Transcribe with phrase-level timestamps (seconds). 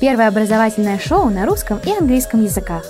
[0.00, 2.86] Первое образовательное шоу на русском и английском языках.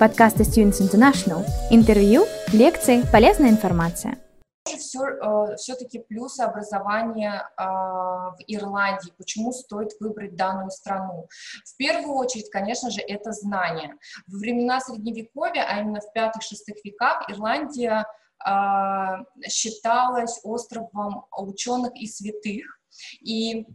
[0.00, 1.44] Подкасты Students International.
[1.70, 4.16] Интервью, лекции, полезная информация.
[4.64, 11.28] Все, э, все-таки плюсы образования э, в Ирландии, почему стоит выбрать данную страну.
[11.66, 13.94] В первую очередь, конечно же, это знания.
[14.26, 18.06] Во времена Средневековья, а именно в пятых-шестых веках, Ирландия
[18.42, 22.80] э, считалась островом ученых и святых,
[23.20, 23.66] и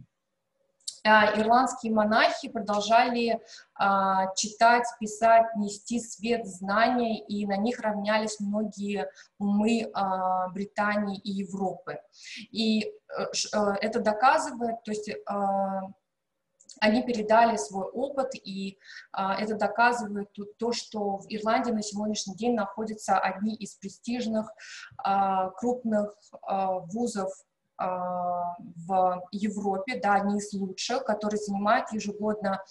[1.04, 3.40] ирландские монахи продолжали
[3.74, 9.08] а, читать, писать, нести свет знания, и на них равнялись многие
[9.38, 12.00] умы а, Британии и Европы.
[12.50, 12.90] И э,
[13.54, 15.10] э, это доказывает, то есть
[16.80, 18.78] они передали свой опыт, и
[19.12, 24.50] а, это доказывает то, что в Ирландии на сегодняшний день находятся одни из престижных
[24.96, 27.49] а, крупных а, вузов а,
[27.80, 32.62] в Европе, да, одни из лучших, которые занимают ежегодно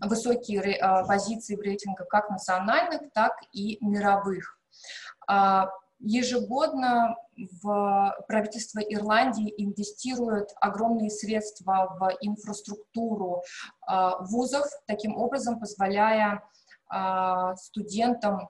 [0.00, 4.58] высокие а, позиции в рейтингах как национальных, так и мировых.
[5.28, 5.68] А,
[6.00, 7.16] ежегодно
[7.62, 13.42] в правительство Ирландии инвестирует огромные средства в инфраструктуру
[14.20, 16.42] вузов, таким образом позволяя
[17.56, 18.48] студентам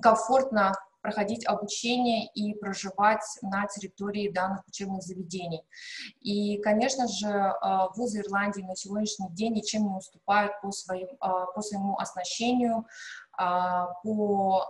[0.00, 0.72] комфортно
[1.02, 5.62] проходить обучение и проживать на территории данных учебных заведений.
[6.20, 11.46] И, конечно же, а, вузы Ирландии на сегодняшний день ничем не уступают по, своим, а,
[11.46, 12.86] по своему оснащению,
[13.36, 14.66] а, по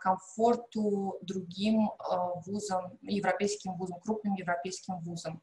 [0.00, 1.90] комфорту другим
[2.46, 5.40] вузам, европейским вузам, крупным европейским вузам.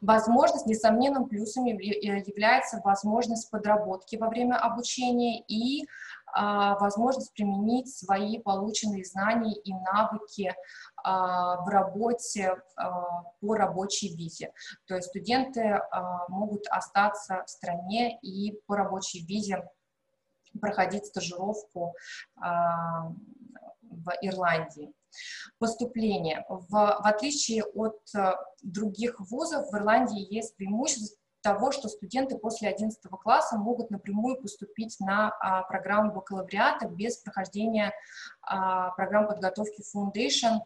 [0.00, 5.86] Возможность, несомненным плюсом является возможность подработки во время обучения и
[6.34, 10.54] возможность применить свои полученные знания и навыки
[10.96, 14.52] а, в работе а, по рабочей визе.
[14.86, 15.80] То есть студенты
[16.28, 19.68] могут остаться в стране и по рабочей визе
[20.60, 21.94] проходить стажировку
[22.36, 24.92] в Ирландии.
[25.58, 26.44] Поступление.
[26.48, 28.00] В, в отличие от
[28.62, 34.98] других вузов, в Ирландии есть преимущество того, что студенты после 11 класса могут напрямую поступить
[35.00, 37.92] на а, программу бакалавриата без прохождения
[38.42, 40.60] а, программ подготовки Foundation,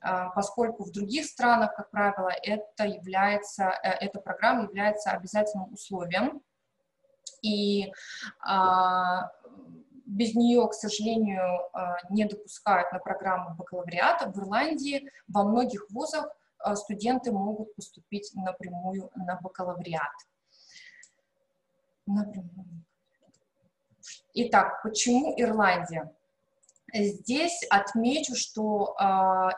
[0.00, 6.42] а, поскольку в других странах, как правило, это является, э, эта программа является обязательным условием.
[7.42, 7.92] И
[8.40, 9.30] а,
[10.06, 14.30] без нее, к сожалению, а, не допускают на программу бакалавриата.
[14.30, 16.26] В Ирландии во многих вузах
[16.74, 20.12] студенты могут поступить напрямую на бакалавриат.
[24.34, 26.12] Итак, почему Ирландия?
[26.92, 29.04] Здесь отмечу, что э,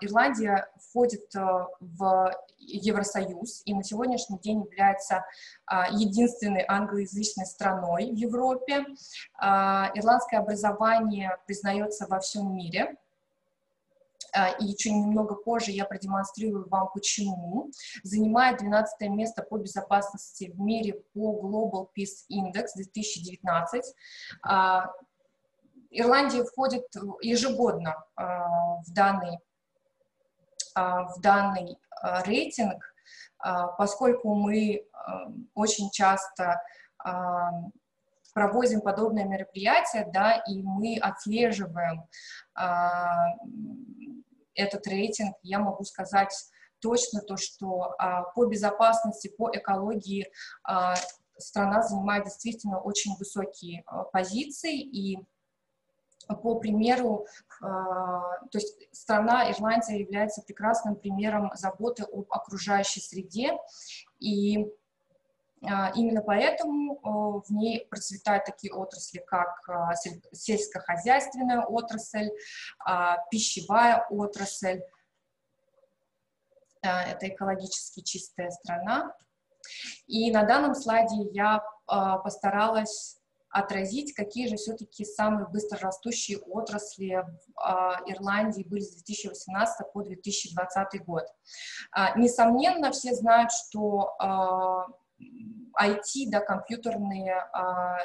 [0.05, 1.41] Ирландия входит э,
[1.81, 5.25] в Евросоюз и на сегодняшний день является
[5.71, 8.85] э, единственной англоязычной страной в Европе.
[9.41, 12.97] Э, ирландское образование признается во всем мире.
[14.35, 17.71] А, и чуть немного позже я продемонстрирую вам почему,
[18.03, 23.95] занимает 12 место по безопасности в мире по Global Peace Index 2019.
[24.43, 24.91] А,
[25.91, 26.87] Ирландия входит
[27.21, 29.39] ежегодно а, в данный,
[30.75, 31.79] в данный
[32.25, 32.83] рейтинг,
[33.77, 34.87] поскольку мы
[35.55, 36.63] очень часто
[38.33, 42.05] проводим подобные мероприятия, да, и мы отслеживаем
[44.55, 46.33] этот рейтинг, я могу сказать
[46.81, 50.31] точно то, что а, по безопасности, по экологии
[50.65, 50.95] а,
[51.39, 55.19] страна занимает действительно очень высокие а, позиции, и
[56.41, 57.27] по примеру,
[57.59, 63.59] то есть страна Ирландия является прекрасным примером заботы об окружающей среде,
[64.21, 64.69] и
[65.63, 69.49] Именно поэтому в ней процветают такие отрасли, как
[70.33, 72.31] сельскохозяйственная отрасль,
[73.31, 74.83] пищевая отрасль.
[76.83, 79.15] Это экологически чистая страна.
[80.09, 88.65] И на данном слайде я постаралась отразить, какие же все-таки самые быстрорастущие отрасли в Ирландии
[88.65, 91.25] были с 2018 по 2020 год.
[92.17, 94.17] Несомненно, все знают, что
[95.81, 97.99] IT, да, компьютерные, а,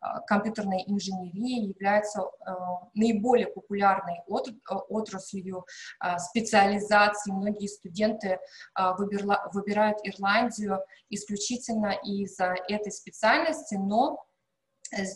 [0.00, 4.48] а, компьютерная инженерия является а, наиболее популярной от,
[4.88, 5.66] отраслью
[6.18, 7.32] специализации.
[7.32, 8.38] Многие студенты
[8.98, 10.80] выбирают Ирландию
[11.10, 14.24] исключительно из-за этой специальности, но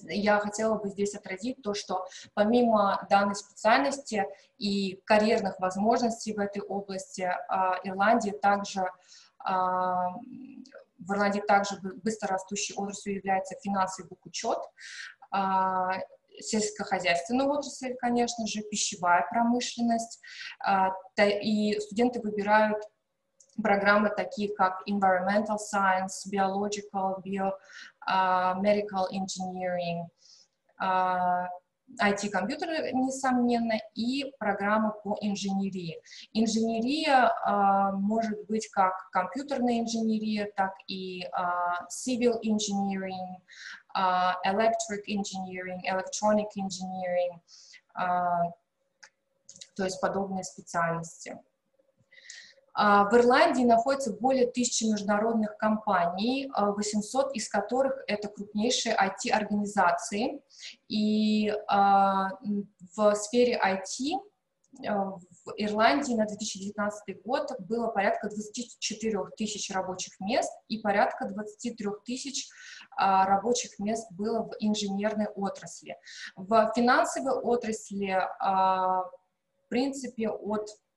[0.08, 2.04] я хотела бы здесь отразить то, что
[2.34, 4.26] помимо данной специальности
[4.58, 7.22] и карьерных возможностей в этой области,
[7.84, 8.84] Ирландия также
[11.06, 14.58] в Ирландии также быстро растущей отраслью является финансовый бухучет,
[15.30, 15.98] а,
[16.40, 20.20] сельскохозяйственная отрасль, конечно же, пищевая промышленность,
[20.64, 22.78] а, и студенты выбирают
[23.62, 27.52] программы такие как environmental science, biological, bio,
[28.08, 30.06] uh, medical engineering,
[32.00, 36.00] IT-компьютеры, несомненно, и программы по инженерии.
[36.32, 43.36] Инженерия uh, может быть как компьютерная инженерия, так и uh, civil engineering,
[43.96, 47.40] uh, electric engineering, electronic engineering,
[47.96, 48.50] uh,
[49.76, 51.38] то есть подобные специальности.
[52.74, 60.40] В Ирландии находится более тысячи международных компаний, 800 из которых это крупнейшие IT-организации.
[60.88, 64.20] И в сфере IT
[64.78, 72.48] в Ирландии на 2019 год было порядка 24 тысяч рабочих мест и порядка 23 тысяч
[72.96, 75.96] рабочих мест было в инженерной отрасли.
[76.36, 80.91] В финансовой отрасли, в принципе, от а,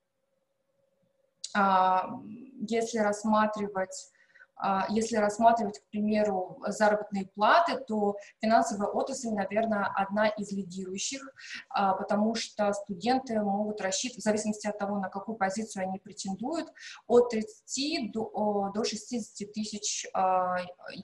[2.68, 4.10] если рассматривать
[4.56, 11.20] а, если рассматривать, к примеру, заработные платы, то финансовая отрасль, наверное, одна из лидирующих,
[11.68, 16.68] а, потому что студенты могут рассчитывать, в зависимости от того, на какую позицию они претендуют,
[17.06, 20.06] от 30 до, до 60 тысяч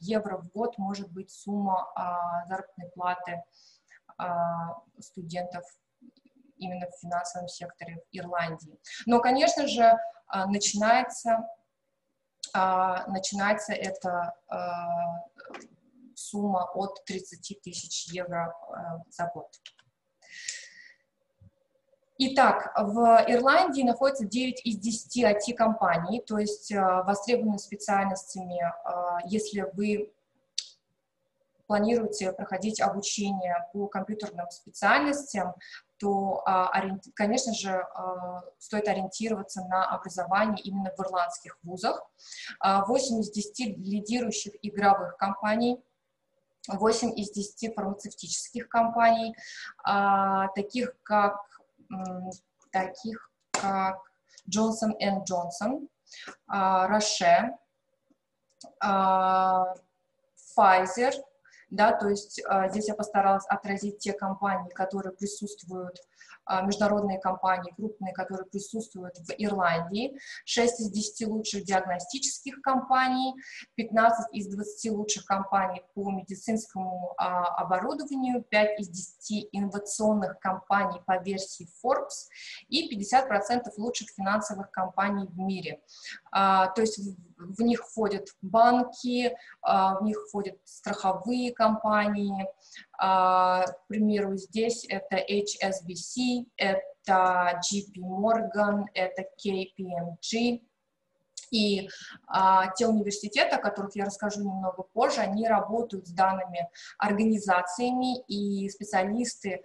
[0.00, 1.93] евро в год может быть сумма
[2.49, 3.43] заработной платы
[4.99, 5.64] студентов
[6.62, 8.79] именно в финансовом секторе в Ирландии.
[9.06, 11.47] Но, конечно же, а, начинается,
[12.55, 15.20] а, начинается эта а,
[16.14, 18.55] сумма от 30 тысяч евро
[19.11, 19.49] за год.
[22.19, 28.62] Итак, в Ирландии находится 9 из 10 IT-компаний, то есть востребованными специальностями,
[29.25, 30.12] если вы
[31.72, 35.54] планируете проходить обучение по компьютерным специальностям,
[35.98, 36.70] то, а,
[37.14, 41.98] конечно же, а, стоит ориентироваться на образование именно в ирландских вузах.
[42.62, 45.82] 8 из 10 лидирующих игровых компаний,
[46.69, 49.34] 8 из 10 фармацевтических компаний,
[49.82, 51.38] а, таких как,
[52.70, 53.98] таких как
[54.46, 54.92] Johnson
[55.26, 55.88] Johnson,
[56.50, 57.56] Roche,
[60.54, 61.14] Pfizer,
[61.72, 65.96] да, то есть а, здесь я постаралась отразить те компании, которые присутствуют
[66.44, 73.34] а, международные компании, крупные, которые присутствуют в Ирландии, 6 из 10 лучших диагностических компаний,
[73.76, 81.16] 15 из 20 лучших компаний по медицинскому а, оборудованию, 5 из 10 инновационных компаний по
[81.22, 82.28] версии Forbes
[82.68, 85.80] и 50% лучших финансовых компаний в мире.
[86.30, 86.98] То есть
[87.46, 92.46] в, них входят банки, а, в них входят страховые компании,
[92.98, 100.62] а, к примеру, здесь это HSBC, это JP Morgan, это KPMG.
[101.50, 101.86] И
[102.28, 108.70] а, те университеты, о которых я расскажу немного позже, они работают с данными организациями, и
[108.70, 109.62] специалисты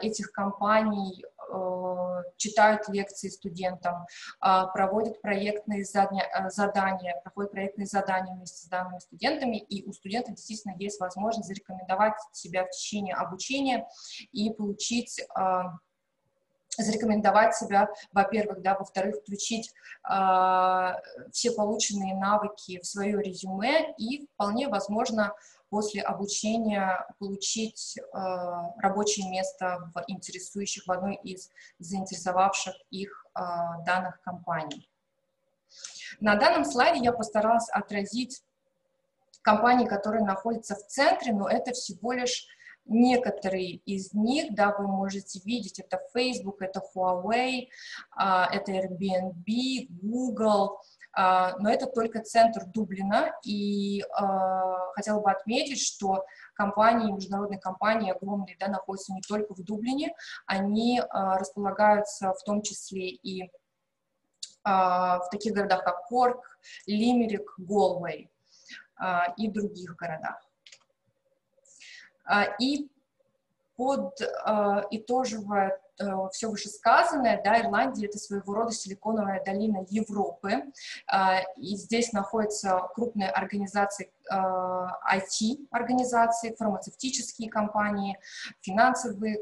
[0.00, 1.22] этих компаний
[2.36, 4.06] читают лекции студентам,
[4.40, 10.34] а, проводят проектные задания, задания, проходят проектные задания вместе с данными студентами, и у студентов
[10.36, 13.86] действительно есть возможность зарекомендовать себя в течение обучения
[14.32, 15.78] и получить а,
[16.76, 19.72] зарекомендовать себя, во-первых, да, во-вторых, включить
[20.08, 20.92] э,
[21.32, 25.34] все полученные навыки в свое резюме и вполне возможно
[25.70, 28.02] после обучения получить э,
[28.78, 33.40] рабочее место в интересующих, в одной из заинтересовавших их э,
[33.84, 34.88] данных компаний.
[36.20, 38.42] На данном слайде я постаралась отразить
[39.42, 42.48] компании, которые находятся в центре, но это всего лишь
[42.90, 47.68] Некоторые из них, да, вы можете видеть, это Facebook, это Huawei,
[48.16, 50.80] а, это Airbnb, Google, а,
[51.58, 58.56] но это только центр Дублина, и а, хотела бы отметить, что компании, международные компании огромные,
[58.60, 60.14] да, находятся не только в Дублине,
[60.46, 63.50] они располагаются в том числе и
[64.64, 66.44] в таких городах, как Корк,
[66.86, 68.30] Лимерик, Голвей
[69.38, 70.48] и других городах.
[72.28, 72.90] А, и
[73.74, 80.64] под а, итоживая э, все вышесказанное, да, Ирландия— это своего рода силиконовая долина Европы,
[81.06, 88.18] а, и здесь находятся крупные организации, IT-организации, фармацевтические компании,
[88.60, 89.38] финансовые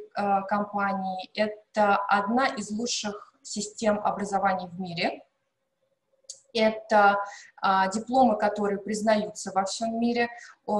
[0.48, 1.28] компании.
[1.34, 5.25] Это одна из лучших систем образования в мире,
[6.56, 7.18] это
[7.60, 10.28] а, дипломы, которые признаются во всем мире,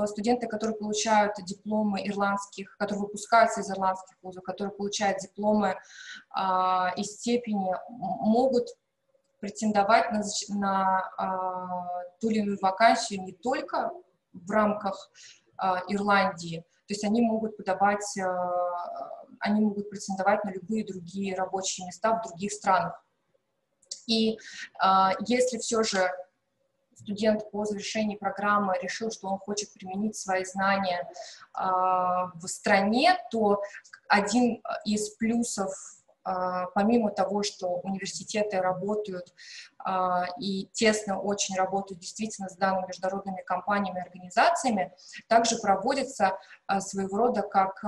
[0.07, 5.77] студенты, которые получают дипломы ирландских, которые выпускаются из ирландских вузов, которые получают дипломы
[6.31, 8.69] а, и степени, могут
[9.41, 13.93] претендовать на, на а, ту или иную вакансию не только
[14.33, 15.11] в рамках
[15.89, 18.05] Ирландии, то есть они могут подавать,
[19.41, 23.03] они могут претендовать на любые другие рабочие места в других странах.
[24.07, 24.39] И э,
[25.27, 26.11] если все же
[26.95, 33.63] студент по завершении программы решил, что он хочет применить свои знания э, в стране, то
[34.09, 35.73] один из плюсов
[36.75, 39.33] помимо того, что университеты работают
[40.41, 44.93] и тесно очень работают действительно с данными международными компаниями организациями,
[45.29, 46.37] также проводится
[46.81, 47.81] своего рода как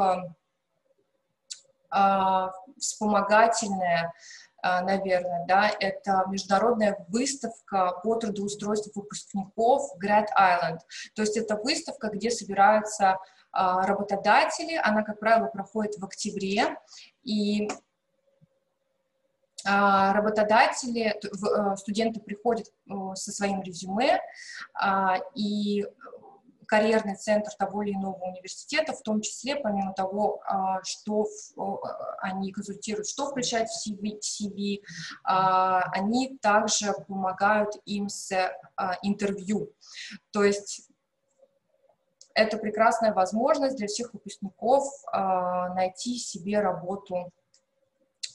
[2.79, 4.13] вспомогательная а,
[4.63, 10.79] наверное, да, это международная выставка по трудоустройству выпускников Grad Island.
[11.15, 13.19] То есть это выставка, где собираются
[13.53, 16.77] а, работодатели, она, как правило, проходит в октябре,
[17.23, 17.69] и
[19.67, 21.19] а, работодатели,
[21.77, 24.21] студенты приходят э, со своим резюме,
[25.35, 25.85] и
[26.69, 31.27] карьерный центр того или иного университета, в том числе, помимо того, а, что
[32.21, 34.83] они консультируют, что включать в CV, CV
[35.25, 38.31] а, они также помогают им с
[38.77, 39.73] а, интервью.
[40.31, 40.89] То есть
[42.35, 44.85] это прекрасная возможность для всех выпускников
[45.75, 47.33] найти себе работу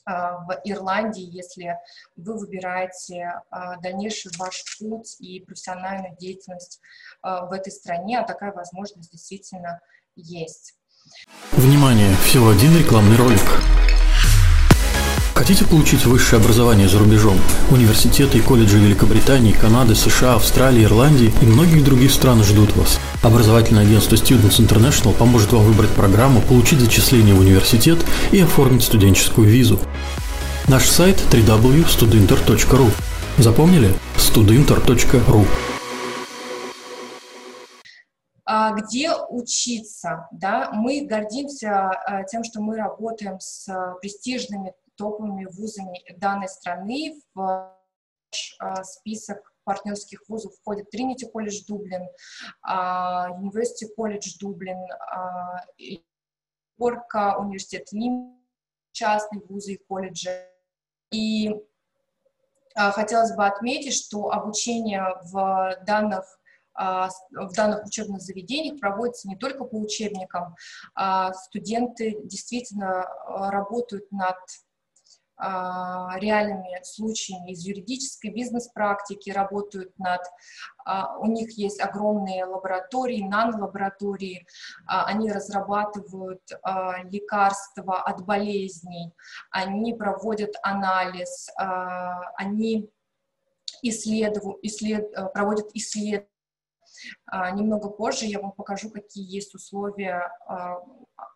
[0.06, 1.78] в Ирландии, если
[2.16, 6.82] вы выбираете а, дальнейший ваш путь и профессиональную деятельность
[7.22, 9.80] а, в этой стране, а такая возможность действительно
[10.16, 10.76] есть.
[11.52, 12.16] Внимание!
[12.26, 13.42] Всего один рекламный ролик.
[15.36, 17.38] Хотите получить высшее образование за рубежом?
[17.72, 23.00] Университеты и колледжи Великобритании, Канады, США, Австралии, Ирландии и многих других стран ждут вас.
[23.24, 27.98] Образовательное агентство Students International поможет вам выбрать программу, получить зачисление в университет
[28.34, 29.80] и оформить студенческую визу.
[30.68, 32.92] Наш сайт www.studinter.ru
[33.38, 33.94] Запомнили?
[34.18, 35.46] studinter.ru
[38.46, 46.04] а где учиться, да, мы гордимся а, тем, что мы работаем с престижными топовыми вузами
[46.18, 47.22] данной страны.
[47.34, 47.74] В
[48.60, 52.08] а, список партнерских вузов входит Trinity College Дублин,
[52.66, 54.78] University College Дублин,
[56.78, 58.40] Порка, университет Лим,
[58.92, 60.50] частные вузы и колледжи.
[61.12, 61.54] И
[62.76, 66.40] а, хотелось бы отметить, что обучение в данных
[66.76, 70.56] а, в данных учебных заведениях проводится не только по учебникам,
[70.96, 74.73] а студенты действительно работают над а,
[75.40, 80.22] реальными случаями из юридической бизнес-практики, работают над,
[80.86, 84.46] а, у них есть огромные лаборатории, нанолаборатории,
[84.86, 86.42] а, они разрабатывают
[87.06, 89.14] лекарства от болезней,
[89.52, 91.50] они проводят анализ,
[92.38, 92.90] они
[93.82, 96.30] исследуют, исслед, проводят исследования.
[97.54, 100.32] Немного позже я вам покажу, какие есть условия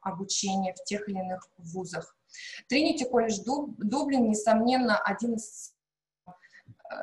[0.02, 2.16] обучения в тех или иных вузах.
[2.68, 5.74] Тринити колледж Дублин, несомненно, один из,
[6.28, 6.96] э,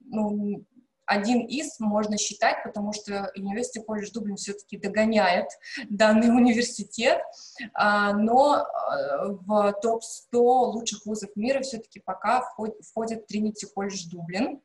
[0.00, 0.64] ну,
[1.10, 5.48] один из можно считать, потому что University колледж Дублин все-таки догоняет
[5.88, 7.20] данный университет,
[7.74, 14.60] а, но э, в топ-100 лучших вузов мира все-таки пока входит Тринити колледж Дублин.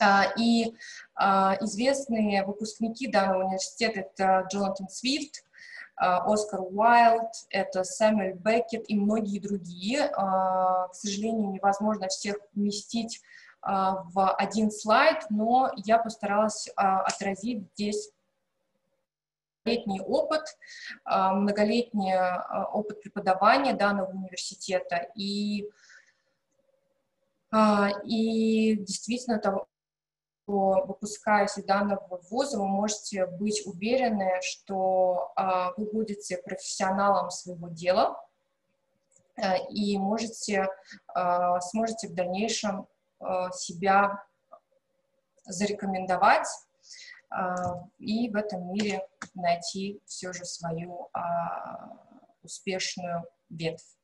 [0.00, 0.74] А, и
[1.14, 5.44] а, известные выпускники данного университета это Джонатан Свифт,
[5.96, 10.10] Оскар Уайлд, это Сэмюэль Беккет и многие другие.
[10.16, 13.20] А, к сожалению, невозможно всех вместить
[13.62, 18.10] а, в один слайд, но я постаралась отразить здесь
[19.64, 20.42] многолетний опыт,
[21.06, 22.14] многолетний
[22.72, 25.70] опыт преподавания данного университета и,
[28.04, 29.68] и действительно того,
[30.44, 37.68] что выпускаясь из данного вуза, вы можете быть уверены, что а, вы будете профессионалом своего
[37.68, 38.22] дела
[39.36, 40.68] а, и можете,
[41.14, 42.86] а, сможете в дальнейшем
[43.20, 44.22] а, себя
[45.46, 46.48] зарекомендовать
[47.30, 51.88] а, и в этом мире найти все же свою а,
[52.42, 53.96] успешную ветвь.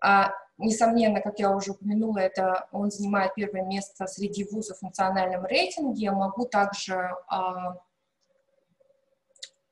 [0.00, 5.44] А, Несомненно, как я уже упомянула, это он занимает первое место среди вузов в национальном
[5.44, 6.10] рейтинге.
[6.12, 7.76] Могу также а,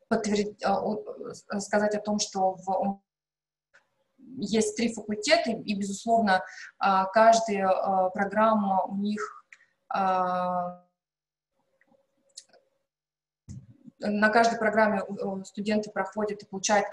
[0.09, 0.83] подтвердить, а,
[1.61, 3.01] сказать о том, что в,
[4.37, 6.45] есть три факультета, и, безусловно,
[6.79, 9.47] каждая программа у них
[14.01, 15.03] на каждой программе
[15.45, 16.89] студенты проходят и получают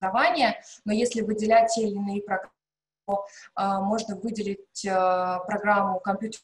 [0.00, 2.52] образование, но если выделять те или иные программы,
[3.56, 6.40] можно выделить программу компьютер,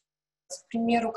[0.48, 1.12] к примеру,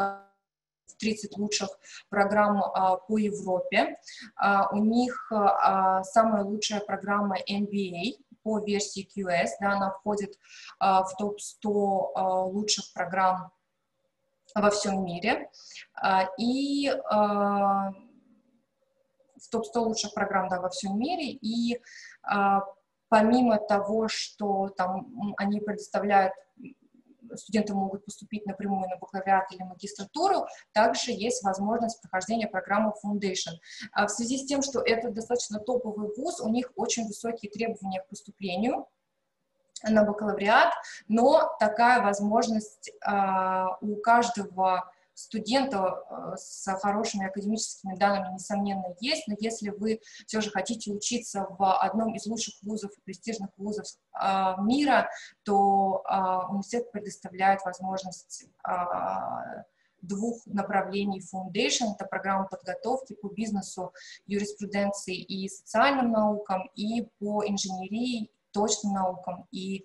[0.98, 1.70] 30 лучших
[2.10, 3.98] программ а, по Европе.
[4.36, 10.40] А, у них а, самая лучшая программа MBA по версии QS, да, она входит
[10.80, 13.52] в топ-100 лучших программ
[14.56, 15.50] во всем мире.
[16.40, 17.94] И в
[19.52, 21.32] топ-100 лучших программ да, во всем мире.
[21.42, 21.82] И
[23.10, 26.34] помимо того, что там они предоставляют
[27.36, 33.56] студенты могут поступить напрямую на бакалавриат или магистратуру, также есть возможность прохождения программы Foundation.
[33.92, 38.02] А в связи с тем, что это достаточно топовый вуз, у них очень высокие требования
[38.02, 38.88] к поступлению,
[39.84, 40.74] на бакалавриат,
[41.08, 49.36] но такая возможность а, у каждого студента э, с хорошими академическими данными, несомненно, есть, но
[49.40, 54.62] если вы все же хотите учиться в одном из лучших вузов и престижных вузов а,
[54.62, 55.10] мира,
[55.44, 59.64] то а, университет предоставляет возможность а,
[60.02, 61.96] двух направлений Foundation.
[61.96, 63.94] Это программа подготовки по бизнесу,
[64.28, 69.84] юриспруденции и социальным наукам, и по инженерии, точным наукам и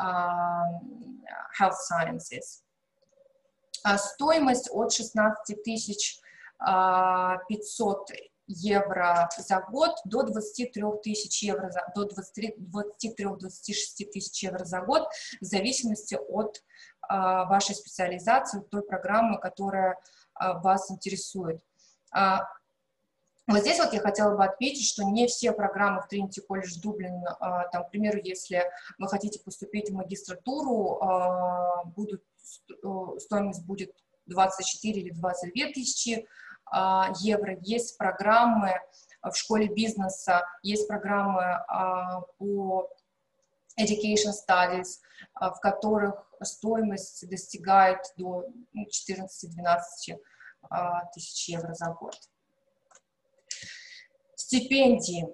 [0.00, 0.62] uh,
[1.58, 2.62] health sciences.
[3.84, 6.20] А стоимость от 16 тысяч
[6.58, 8.14] 500 а,
[8.46, 15.08] евро за год до 23 тысяч евро, за, до 23-26 тысяч евро за год,
[15.40, 16.62] в зависимости от
[17.00, 19.98] а, вашей специализации, той программы, которая
[20.34, 21.62] вас интересует.
[23.48, 26.80] Вот здесь вот я хотела бы отметить, что не все программы в Trinity College
[27.38, 28.64] а, там, к примеру, если
[28.98, 31.00] вы хотите поступить в магистратуру,
[31.96, 32.22] будут
[33.18, 33.92] стоимость будет
[34.26, 36.26] 24 или 22 тысячи
[36.66, 37.56] а, евро.
[37.62, 38.80] Есть программы
[39.22, 42.88] в школе бизнеса, есть программы а, по
[43.80, 45.00] education studies,
[45.34, 48.86] а, в которых стоимость достигает до 14-12
[50.08, 50.18] ну,
[51.14, 52.16] тысяч евро за год.
[54.34, 55.26] Стипендии.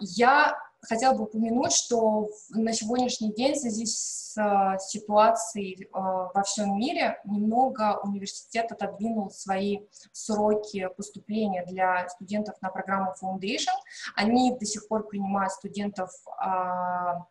[0.00, 6.42] Я хотела бы упомянуть, что на сегодняшний день в связи с э, ситуацией э, во
[6.44, 9.80] всем мире немного университет отодвинул свои
[10.12, 13.74] сроки поступления для студентов на программу Foundation.
[14.14, 17.26] Они до сих пор принимают студентов а,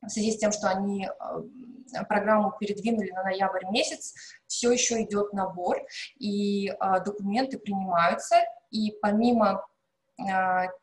[0.00, 1.08] в связи с тем, что они
[2.08, 4.14] программу передвинули на ноябрь месяц,
[4.46, 5.78] все еще идет набор,
[6.18, 6.72] и
[7.04, 8.36] документы принимаются,
[8.70, 9.64] и помимо а,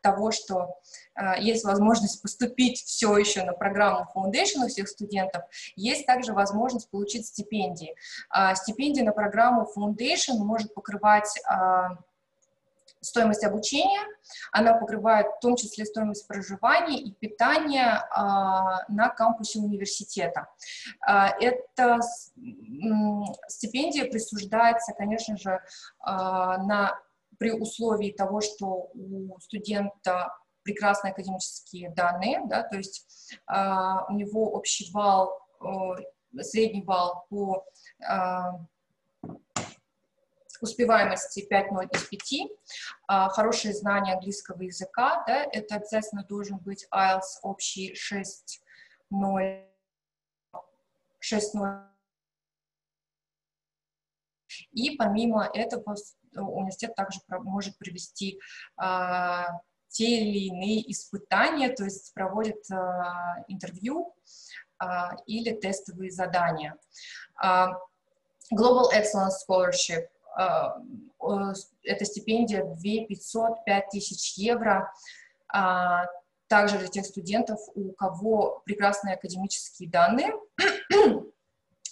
[0.01, 0.79] того, что
[1.13, 5.43] а, есть возможность поступить все еще на программу Foundation у всех студентов,
[5.75, 7.95] есть также возможность получить стипендии.
[8.29, 11.29] А, стипендия на программу Foundation может покрывать
[13.01, 14.01] стоимость обучения,
[14.51, 18.03] она покрывает в том числе стоимость проживания и питания
[18.87, 20.47] на кампусе университета.
[21.05, 21.99] Эта
[23.47, 25.61] стипендия присуждается, конечно же,
[26.03, 26.99] на
[27.37, 30.29] при условии того, что у студента
[30.63, 33.05] прекрасные академические данные, да, то есть
[33.47, 33.55] э,
[34.09, 37.63] у него общий балл, э, средний балл по
[38.01, 39.33] э,
[40.61, 47.39] успеваемости 5.0 из 5, э, хорошее знание английского языка, да, это обязательно должен быть IELTS
[47.43, 49.65] общий 6.0,
[51.21, 51.89] 6.0.
[54.71, 55.95] И помимо этого
[56.41, 58.39] университет также может провести
[58.77, 59.47] а,
[59.89, 64.13] те или иные испытания, то есть проводит а, интервью
[64.77, 66.75] а, или тестовые задания.
[68.53, 70.07] Global Excellence Scholarship
[71.83, 72.75] это стипендия 2
[73.07, 74.91] 500, 5 тысяч евро,
[76.47, 80.33] также для тех студентов, у кого прекрасные академические данные.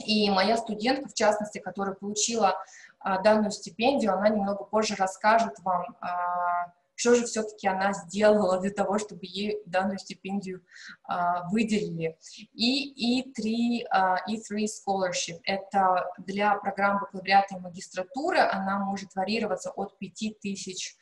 [0.06, 2.56] И моя студентка, в частности, которая получила
[3.04, 8.98] данную стипендию, она немного позже расскажет вам, а, что же все-таки она сделала для того,
[8.98, 10.63] чтобы ей данную стипендию
[11.04, 12.18] а, выделили.
[12.54, 13.86] И E3,
[14.30, 20.96] E3 Scholarship– это для программ бакалавриата и магистратуры, она может варьироваться от 5 тысяч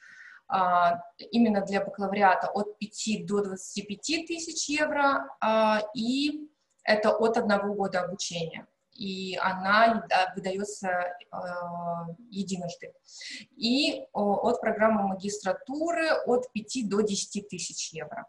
[1.32, 5.30] именно для бакалавриата от 5 до 25 тысяч евро,
[5.96, 6.50] и
[6.84, 11.38] это от одного года обучения и она выдается э,
[12.30, 12.94] единожды.
[13.56, 18.26] И от программы магистратуры от 5 до 10 тысяч евро.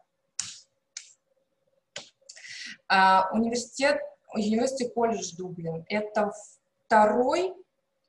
[2.88, 4.00] А, университет,
[4.36, 6.32] University колледж Дублин– это
[6.84, 7.54] второй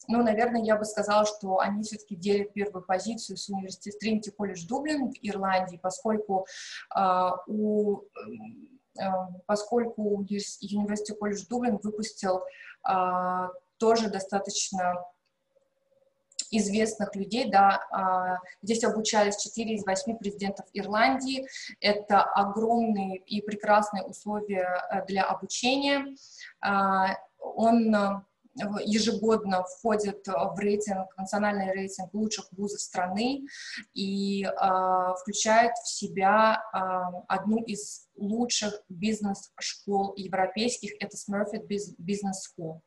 [0.08, 4.66] но, наверное, я бы сказала, что они все-таки делят первую позицию с университетом Тринити колледж
[4.68, 6.46] Дублин в Ирландии, поскольку
[6.96, 8.02] э, у
[9.46, 12.44] поскольку университет колледж Дублин выпустил
[12.88, 15.04] э, тоже достаточно
[16.52, 21.48] известных людей, да, а, здесь обучались 4 из 8 президентов Ирландии,
[21.80, 26.16] это огромные и прекрасные условия э, для обучения,
[27.40, 28.22] он э,
[28.56, 33.46] ежегодно входит в рейтинг, национальный рейтинг лучших вузов страны
[33.94, 34.50] и э,
[35.22, 36.78] включает в себя э,
[37.28, 42.80] одну из лучших бизнес-школ европейских, это Smurfit Business School.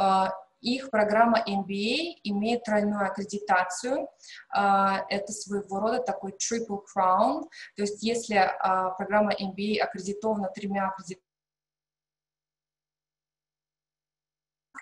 [0.00, 4.08] Э, их программа MBA имеет тройную аккредитацию.
[4.50, 7.42] Это своего рода такой triple crown.
[7.76, 8.50] То есть если
[8.96, 11.23] программа MBA аккредитована тремя аккредитациями,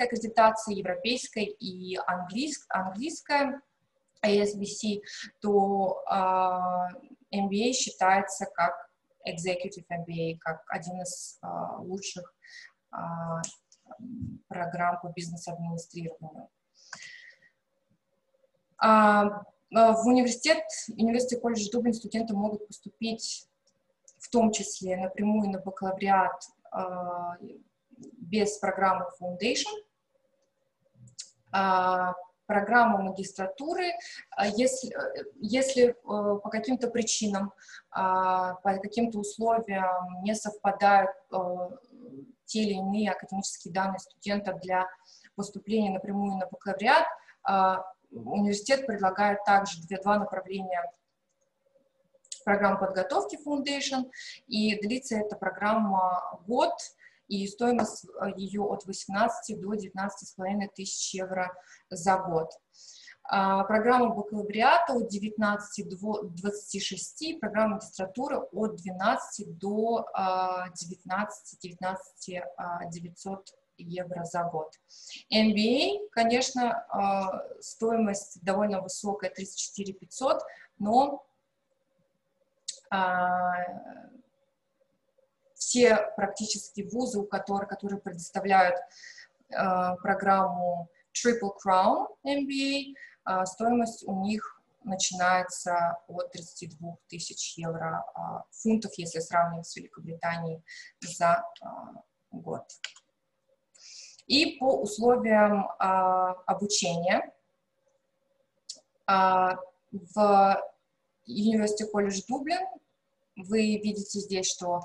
[0.00, 3.61] аккредитации, европейской и английск, английская
[4.24, 5.02] ASBC,
[5.40, 8.90] то э, MBA считается как
[9.26, 11.46] Executive MBA, как один из э,
[11.78, 12.33] лучших
[12.92, 12.96] э,
[14.48, 16.48] программ по бизнес-администрированию.
[18.81, 20.64] В университет,
[20.96, 23.48] университет колледж Дублин студенты могут поступить
[24.18, 26.42] в том числе напрямую на бакалавриат
[28.33, 29.81] без программы Foundation, а,
[32.52, 33.92] программу магистратуры,
[34.30, 34.94] а, если,
[35.40, 37.52] если э, по каким-то причинам,
[37.90, 41.36] а, по каким-то условиям не совпадают э,
[42.44, 44.86] те или иные академические данные студента для
[45.34, 47.06] поступления напрямую на бакалавриат,
[48.10, 50.84] университет предлагает также две, два направления
[52.44, 54.10] программ подготовки Foundation,
[54.46, 56.74] и длится эта программа год,
[57.28, 61.52] и стоимость э, ее от 18 до 19,5 тысяч евро
[61.90, 62.50] за год.
[63.24, 70.06] А, программа бакалавриата от 19 до 26, программа магистратуры от 12 до
[70.80, 72.42] 19, 19
[72.90, 74.72] 900 евро за год.
[75.32, 80.42] MBA, конечно, а, стоимость довольно высокая, 34 500,
[80.78, 81.24] но
[82.90, 83.54] а,
[85.62, 89.55] все практически вузы, у которые предоставляют э,
[90.03, 92.94] программу Triple Crown MBA,
[93.27, 98.20] э, стоимость у них начинается от 32 тысяч евро э,
[98.51, 100.62] фунтов, если сравнивать с Великобританией
[101.01, 101.66] за э,
[102.33, 102.64] год.
[104.27, 105.85] И по условиям э,
[106.46, 107.33] обучения
[109.09, 109.48] э,
[109.92, 110.62] в
[111.29, 112.66] University College Dublin
[113.37, 114.81] вы видите здесь, что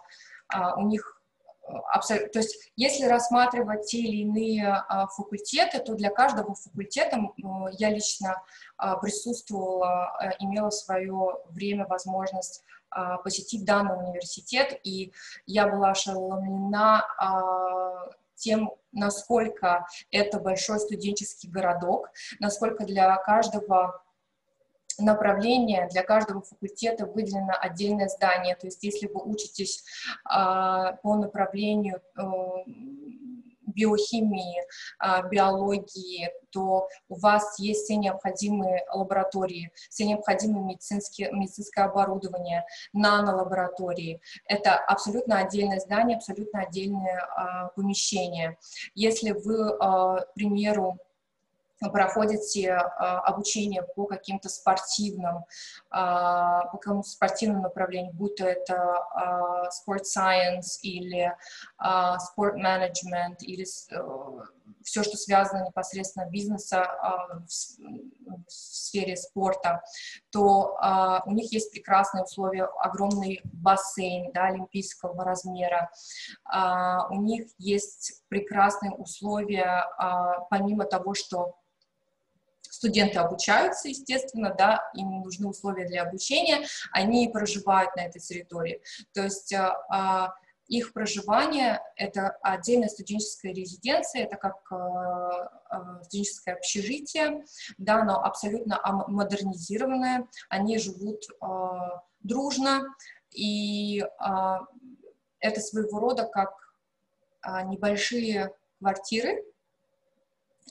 [0.77, 1.21] у них
[1.67, 7.19] э, абсолютно, то есть если рассматривать те или иные а, факультеты, то для каждого факультета
[7.73, 8.41] я лично
[8.77, 12.63] а, присутствовала, э, имела свое время, возможность
[13.25, 15.11] посетить данный университет, и
[15.45, 17.03] я была ошеломлена
[18.33, 24.01] тем, насколько это большой студенческий городок, насколько для каждого
[24.99, 28.55] направления для каждого факультета выделено отдельное здание.
[28.55, 29.83] То есть если вы учитесь
[30.25, 32.21] а, по направлению э,
[33.67, 34.63] биохимии,
[34.99, 44.21] а, биологии, то у вас есть все необходимые лаборатории, все необходимые медицинские, медицинское оборудование, нанолаборатории.
[44.45, 48.57] Это абсолютно отдельное здание, абсолютно отдельное а, помещение.
[48.95, 50.97] Если вы, к примеру,
[51.79, 55.45] проходите а, обучение по каким-то спортивным,
[55.89, 61.35] а, по какому-то спортивному направлению, будь то это а, sport science или
[61.79, 64.43] sport management или э,
[64.83, 66.87] все, что связано непосредственно бизнеса
[67.45, 69.83] в сфере спорта,
[70.31, 70.77] то
[71.25, 75.91] у них есть прекрасные условия, огромный бассейн да, олимпийского размера,
[77.09, 79.85] у них есть прекрасные условия,
[80.49, 81.55] помимо того, что
[82.77, 88.81] студенты обучаются, естественно, да, им нужны условия для обучения, они проживают на этой территории.
[89.13, 90.33] То есть а, а,
[90.67, 97.45] их проживание— это отдельная студенческая резиденция, это как э, студенческое общежитие,
[97.77, 101.45] да, но абсолютно модернизированное, они живут э,
[102.19, 102.83] дружно,
[103.31, 104.05] и э,
[105.39, 106.51] это своего рода как
[107.45, 109.43] э, небольшие квартиры,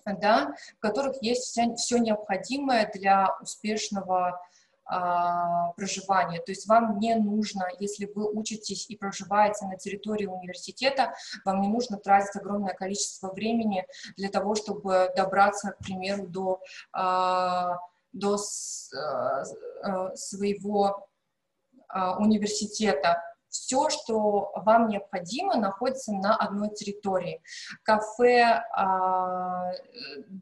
[0.04, 4.40] да, в которых есть вся, все необходимое для успешного
[4.88, 6.38] а, проживания.
[6.38, 11.12] То есть вам не нужно, если вы учитесь и проживаете на территории университета,
[11.44, 13.84] вам не нужно тратить огромное количество времени
[14.16, 16.60] для того, чтобы добраться, к примеру, до,
[16.92, 17.78] а,
[18.12, 18.38] до
[20.14, 21.08] своего
[22.18, 23.22] университета
[23.56, 27.42] все, что вам необходимо, находится на одной территории.
[27.82, 29.72] Кафе, а,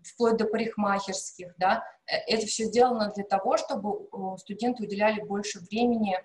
[0.04, 6.18] вплоть до парикмахерских, да, э, это все сделано для того, чтобы студенты уделяли больше времени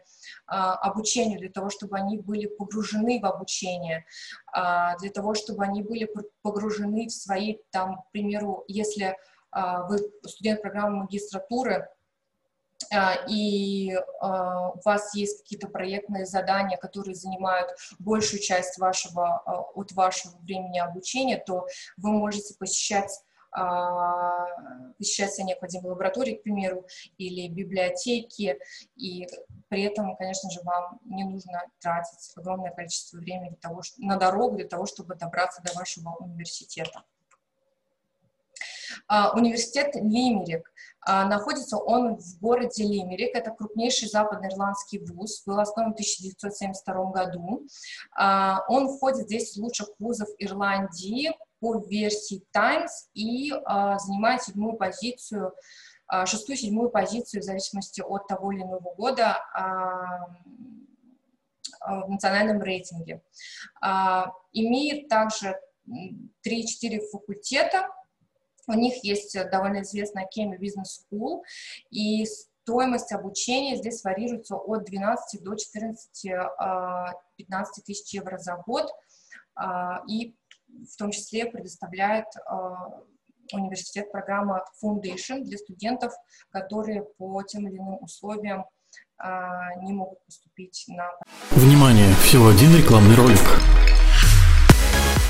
[0.48, 4.06] а, обучению, для того, чтобы они были погружены в обучение,
[4.52, 6.10] а, для того, чтобы они были
[6.42, 9.18] погружены в свои, там, к примеру, если
[9.52, 9.98] вы
[10.28, 11.90] студент программы магистратуры,
[13.30, 19.92] и а, у вас есть какие-то проектные задания, которые занимают большую часть вашего, а, от
[19.92, 23.12] вашего времени обучения, то вы можете посещать
[25.00, 26.86] посещать необходимые лаборатории, к примеру,
[27.18, 28.60] или библиотеки,
[28.96, 29.28] и
[29.70, 34.58] при этом, конечно же, вам не нужно тратить огромное количество времени для того, на дорогу
[34.58, 37.04] для того, чтобы добраться до вашего университета.
[39.34, 40.72] Университет Лимерик–
[41.10, 47.66] а, находится он в городе Лимерик, это крупнейший западноирландский вуз, был основан в 1972 году.
[48.16, 54.74] А, он входит в 10 лучших вузов Ирландии по версии Times и а, занимает седьмую
[54.74, 55.54] позицию,
[56.26, 59.38] шестую-седьмую позицию в зависимости от того или иного года
[61.86, 63.22] в национальном рейтинге.
[64.52, 65.56] Имеет также
[65.88, 67.90] 3-4 факультета,
[68.70, 71.42] у них есть э, довольно известная Кеми Business School,
[71.90, 78.92] и стоимость обучения здесь варьируется от 12 до 14, 15 а, тысяч евро за год,
[79.56, 80.36] а, и
[80.68, 83.02] в том числе предоставляет а,
[83.52, 86.14] университет программа Foundation для студентов,
[86.52, 88.66] которые по тем или иным условиям
[89.82, 91.12] не могут поступить на...
[91.52, 92.14] Внимание!
[92.24, 93.40] Всего один рекламный ролик.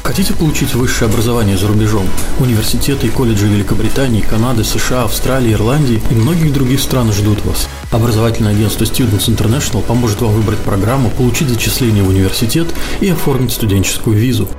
[0.09, 2.07] Хотите получить высшее образование за рубежом?
[2.39, 7.69] Университеты и колледжи Великобритании, Канады, США, Австралии, Ирландии и многих других стран ждут вас.
[7.91, 14.17] Образовательное агентство Students International поможет вам выбрать программу, получить зачисление в университет и оформить студенческую
[14.17, 14.49] визу.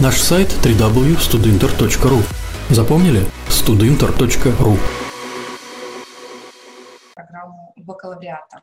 [0.00, 2.22] Наш сайт www.studinter.ru
[2.70, 3.26] Запомнили?
[3.50, 4.78] studinter.ru
[7.14, 8.62] Программу бакалавриата.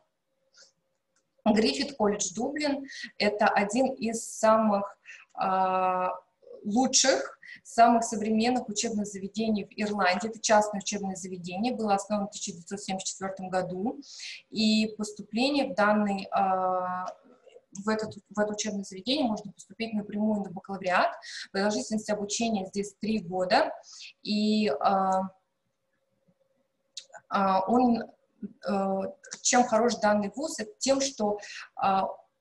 [1.46, 2.86] Гриффит колледж Дублин–
[3.20, 4.99] это один из самых
[6.66, 10.30] лучших, самых современных учебных заведений в Ирландии.
[10.30, 14.00] Это частное учебное заведение, было основано в 1974 году,
[14.50, 17.06] и поступление в данный а,
[17.84, 21.12] в, этот, в это учебное заведение можно поступить напрямую на бакалавриат.
[21.52, 23.72] Продолжительность обучения здесь три года,
[24.24, 25.30] и а,
[27.68, 28.06] он,
[29.44, 31.38] чем хорош данный вуз, это тем, что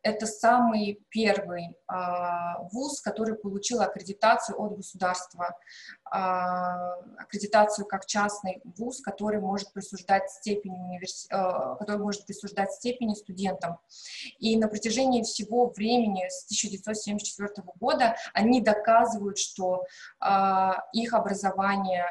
[0.02, 5.56] это самый первый а, вуз, который получил аккредитацию от государства,
[6.04, 11.26] а, аккредитацию как частный вуз, который может присуждать степень универс...
[11.30, 13.78] а, который может присуждать степени студентам.
[14.38, 19.84] И на протяжении всего времени с 1974 года они доказывают, что
[20.92, 22.06] их образование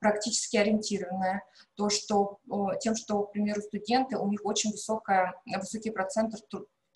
[0.00, 1.42] практически ориентированная,
[1.74, 2.38] то, что,
[2.80, 6.34] тем, что, к примеру, студенты, у них очень высокая, высокий процент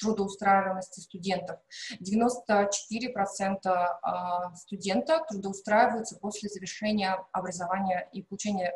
[0.00, 1.58] трудоустраиваемости студентов.
[2.00, 8.72] 94% а, студентов трудоустраиваются после завершения образования и получения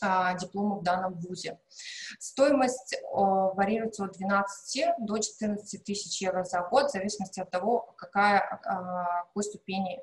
[0.00, 1.60] а, диплома в данном вузе.
[2.18, 8.40] Стоимость варьируется от 12 до 14 тысяч евро за год, в зависимости от того, какая,
[8.40, 10.00] а, какой ступени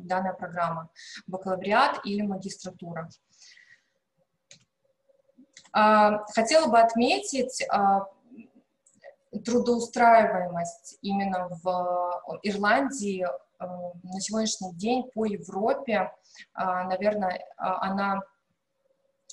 [0.00, 0.88] данная программа,
[1.26, 3.10] бакалавриат или магистратура.
[5.72, 7.62] Хотела бы отметить
[9.44, 16.12] трудоустраиваемость именно в Ирландии э, на сегодняшний день по Европе,
[16.54, 18.22] э, наверное, она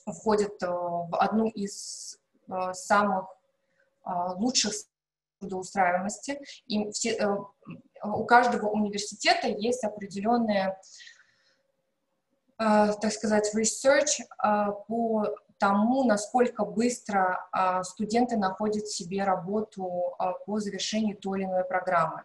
[0.06, 2.20] входит э, в одну из
[2.74, 3.26] самых
[4.36, 4.74] лучших
[5.40, 6.40] трудоустраиваемости.
[6.68, 7.44] И все,
[8.04, 10.80] у каждого университета есть определенные,
[12.56, 14.22] так сказать, research
[14.88, 21.64] по тому, насколько быстро а, студенты находят себе работу а, по завершении той или иной
[21.64, 22.24] программы.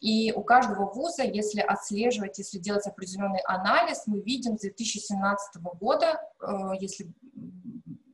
[0.00, 6.20] И у каждого вуза, если отслеживать, если делать определенный анализ, мы видим с 2017 года,
[6.40, 6.46] э,
[6.78, 7.12] если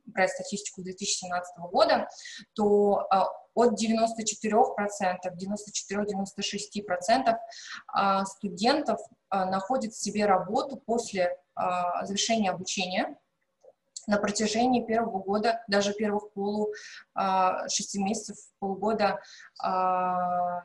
[0.06, 2.08] брать статистику 2017 года,
[2.54, 7.36] то а, от 94%, 94-96%
[8.24, 8.98] студентов
[9.30, 11.36] находят себе работу после
[12.02, 13.18] завершения обучения
[14.06, 16.72] на протяжении первого года, даже первых полу,
[17.14, 19.20] а, шести месяцев, полгода,
[19.62, 20.62] а,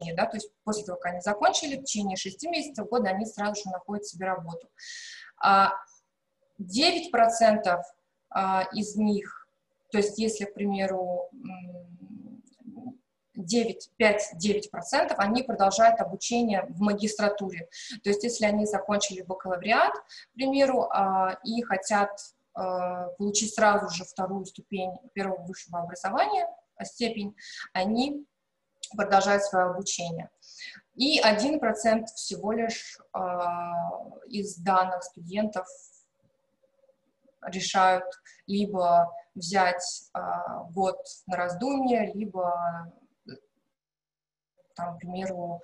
[0.00, 3.62] да, то есть после того, как они закончили, в течение шести месяцев, года они сразу
[3.62, 4.68] же находят себе работу.
[6.60, 7.82] 9%
[8.74, 9.48] из них,
[9.90, 11.28] то есть если, к примеру,
[13.38, 17.68] 9, 5-9%, они продолжают обучение в магистратуре.
[18.02, 22.10] То есть если они закончили бакалавриат, к примеру, а, и хотят
[22.54, 27.36] а, получить сразу же вторую ступень первого высшего образования, а, степень,
[27.72, 28.26] они
[28.96, 30.30] продолжают свое обучение.
[30.94, 32.98] И 1% всего лишь
[34.28, 35.66] из данных студентов
[37.42, 38.04] решают
[38.46, 40.10] либо взять
[40.70, 42.90] год на раздумье, либо
[44.78, 45.60] там, к примеру,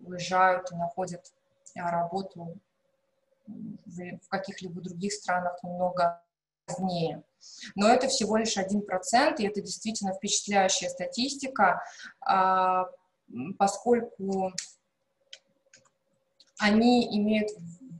[0.00, 1.32] уезжают и находят
[1.78, 2.58] а, работу
[3.46, 6.20] в каких-либо других странах немного
[6.66, 7.22] позднее.
[7.76, 11.82] Но это всего лишь один процент, и это действительно впечатляющая статистика,
[12.20, 12.86] а,
[13.58, 14.52] поскольку
[16.58, 17.50] они имеют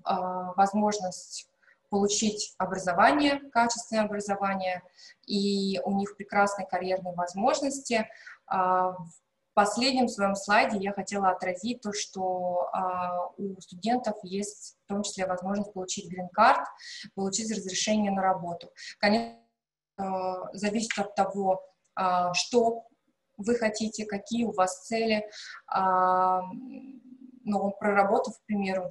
[0.04, 1.48] а, возможность
[1.90, 4.82] получить образование, качественное образование,
[5.26, 8.08] и у них прекрасные карьерные возможности.
[8.48, 9.21] В
[9.54, 15.26] последнем своем слайде я хотела отразить то, что а, у студентов есть в том числе
[15.26, 16.66] возможность получить грин-карт,
[17.14, 18.70] получить разрешение на работу.
[18.98, 19.38] Конечно,
[19.96, 21.62] а, зависит от того,
[21.94, 22.86] а, что
[23.36, 25.28] вы хотите, какие у вас цели.
[25.66, 26.40] А,
[27.44, 28.88] но проработав, к примеру,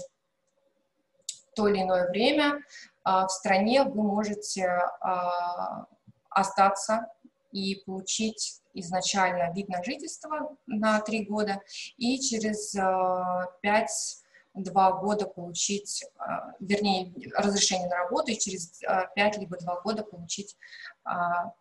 [1.55, 2.59] то или иное время
[3.03, 4.67] а, в стране, вы можете
[5.01, 5.85] а,
[6.29, 7.07] остаться
[7.51, 11.61] и получить изначально вид на жительство на три года
[11.97, 14.17] и через э, пять
[14.53, 16.21] два года получить, э,
[16.59, 20.57] вернее, разрешение на работу и через э, пять либо два года получить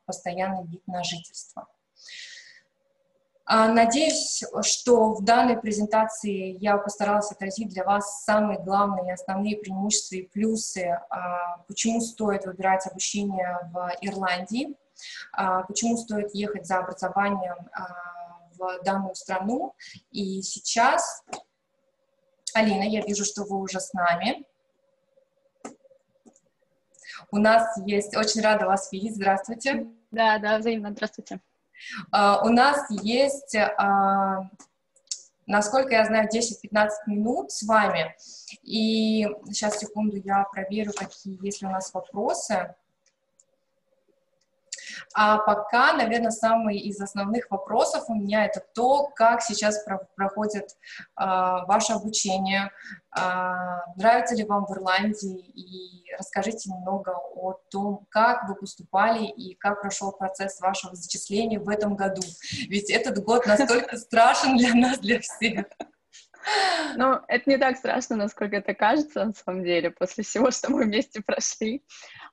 [0.05, 1.67] постоянный вид на жительство.
[3.47, 9.57] А, надеюсь, что в данной презентации я постаралась отразить для вас самые главные и основные
[9.57, 11.01] преимущества и плюсы,
[11.67, 14.80] почему стоит выбирать обучение в Ирландии– а,
[15.69, 17.87] почему стоит ехать за образованием а,
[18.61, 19.75] в данную страну.
[20.11, 21.25] И сейчас,
[22.55, 24.45] Алина, я вижу, что вы уже с нами.
[27.31, 29.87] У нас есть, очень рада вас видеть, здравствуйте.
[30.11, 31.41] Да, да, взаимно, здравствуйте.
[32.15, 34.43] Uh, у нас есть, uh,
[35.47, 38.15] насколько я знаю, 10-15 минут с вами.
[38.63, 42.75] И сейчас, секунду, я проверю, какие есть ли у нас вопросы.
[45.15, 50.77] А пока, наверное, самый из основных вопросов у меня это то, как сейчас про проходит
[51.17, 52.71] а, ваше обучение,
[53.11, 59.55] а, нравится ли вам в Ирландии, и расскажите немного о том, как вы поступали и
[59.57, 62.23] как прошел процесс вашего зачисления в этом году.
[62.69, 65.67] Ведь этот год настолько страшен для нас, для всех.
[66.97, 70.85] Ну, это не так страшно, насколько это кажется, на самом деле, после всего, что мы
[70.85, 71.85] вместе прошли.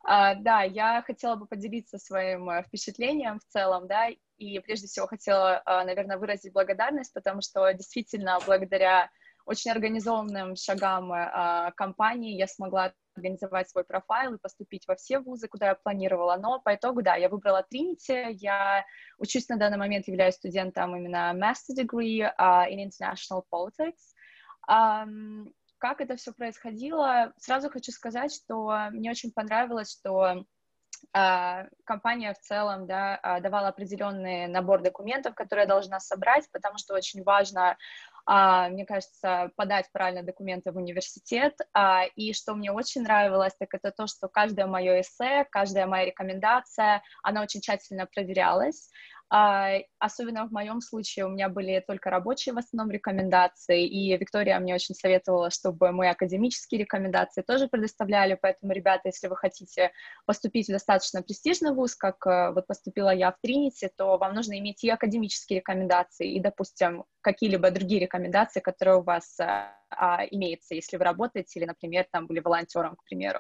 [0.04, 5.08] А, да, я хотела бы поделиться своим э, впечатлением в целом, да, и прежде всего
[5.08, 9.10] хотела, а, наверное, выразить благодарность, потому что действительно благодаря
[9.48, 15.48] очень организованным шагам э, компании я смогла организовать свой профайл и поступить во все вузы,
[15.48, 16.36] куда я планировала.
[16.36, 18.34] Но по итогу, да, я выбрала Trinity.
[18.34, 18.86] Я
[19.18, 24.14] учусь на данный момент, являюсь студентом именно Master Degree uh, in International Politics.
[25.80, 27.32] Как это все происходило?
[27.38, 30.46] Сразу хочу сказать, что мне очень понравилось, что
[31.16, 36.96] Uh, компания в целом да, давала определенный набор документов, которые я должна собрать, потому что
[36.96, 37.78] очень важно а,
[38.28, 41.58] мне кажется, подать правильно документы в университет.
[41.74, 46.06] А, и что мне очень нравилось, так это то, что каждое мое эссе, каждая моя
[46.06, 48.90] рекомендация, она очень тщательно проверялась.
[49.30, 54.58] А, особенно в моем случае у меня были только рабочие в основном рекомендации, и Виктория
[54.60, 59.92] мне очень советовала, чтобы мы академические рекомендации тоже предоставляли, поэтому, ребята, если вы хотите
[60.26, 64.58] поступить в достаточно престижный вуз, как э, вот поступила я в Тринити, то вам нужно
[64.60, 70.76] иметь и академические рекомендации, и, допустим, какие-либо другие рекомендации, которые у вас э, а, имеется,
[70.76, 73.40] если вы работаете или, например, там были волонтером, к примеру.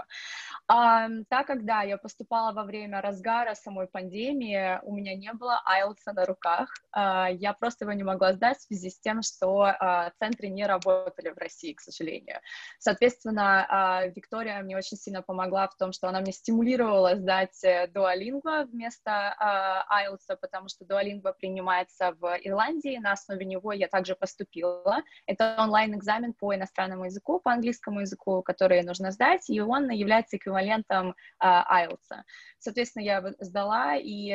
[0.67, 5.61] А, так как, да, я поступала во время разгара самой пандемии, у меня не было
[5.67, 9.63] IELTS на руках, а, я просто его не могла сдать в связи с тем, что
[9.63, 12.39] а, центры не работали в России, к сожалению.
[12.79, 17.87] Соответственно, а, Виктория мне очень сильно помогла в том, что она мне стимулировала сдать э,
[17.87, 24.15] Duolingo вместо а, IELTS, потому что Duolingo принимается в Ирландии, на основе него я также
[24.15, 25.03] поступила.
[25.25, 30.57] Это онлайн-экзамен по иностранному языку, по английскому языку, который нужно сдать, и он является эквивалентом
[30.57, 32.23] эквивалентом IELTS.
[32.59, 34.31] Соответственно, я сдала, и,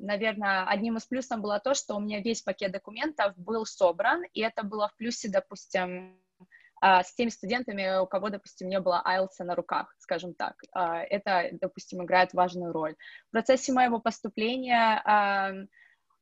[0.00, 4.40] наверное, одним из плюсов было то, что у меня весь пакет документов был собран, и
[4.40, 6.20] это было в плюсе, допустим,
[6.82, 10.54] с теми студентами, у кого, допустим, не было IELTS на руках, скажем так.
[10.72, 12.94] Это, допустим, играет важную роль.
[13.28, 15.68] В процессе моего поступления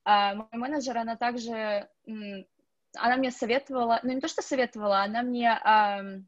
[0.05, 1.89] мой менеджер, она также
[2.97, 6.21] она мне советовала, ну не то, что советовала, она мне э,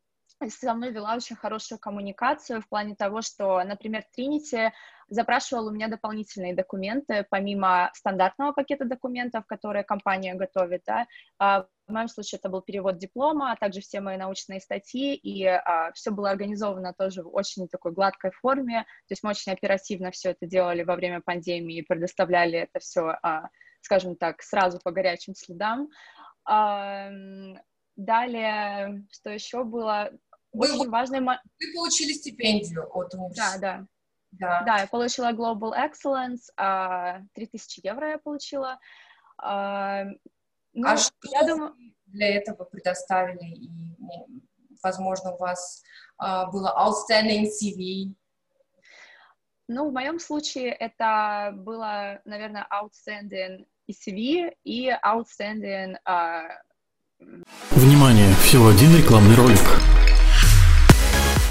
[0.48, 4.72] со мной вела очень хорошую коммуникацию в плане того, что, например, Тринити
[5.08, 11.06] запрашивал у меня дополнительные документы, помимо стандартного пакета документов, которые компания готовит, да,
[11.38, 15.44] а в моем случае это был перевод диплома, а также все мои научные статьи, и
[15.44, 20.12] а, все было организовано тоже в очень такой гладкой форме, то есть мы очень оперативно
[20.12, 23.48] все это делали во время пандемии предоставляли это все, а,
[23.82, 25.88] скажем так, сразу по горячим следам.
[27.96, 30.10] Далее, что еще было?
[30.52, 31.20] Вы, Очень важный...
[31.20, 31.36] Вы
[31.74, 33.58] получили стипендию от университета.
[33.60, 33.86] Да, да.
[34.32, 34.62] Да.
[34.64, 36.50] да, я получила Global Excellence,
[37.34, 38.78] 3000 евро я получила.
[39.42, 41.74] Ну, а что я думаю...
[42.06, 43.44] для этого предоставили?
[43.56, 43.70] И,
[44.82, 45.82] возможно, у вас
[46.18, 48.14] было outstanding CV?
[49.66, 55.96] Ну, в моем случае это было, наверное, outstanding и CV, и Outstanding...
[56.08, 56.42] Uh...
[57.72, 58.34] Внимание!
[58.44, 59.60] Всего один рекламный ролик.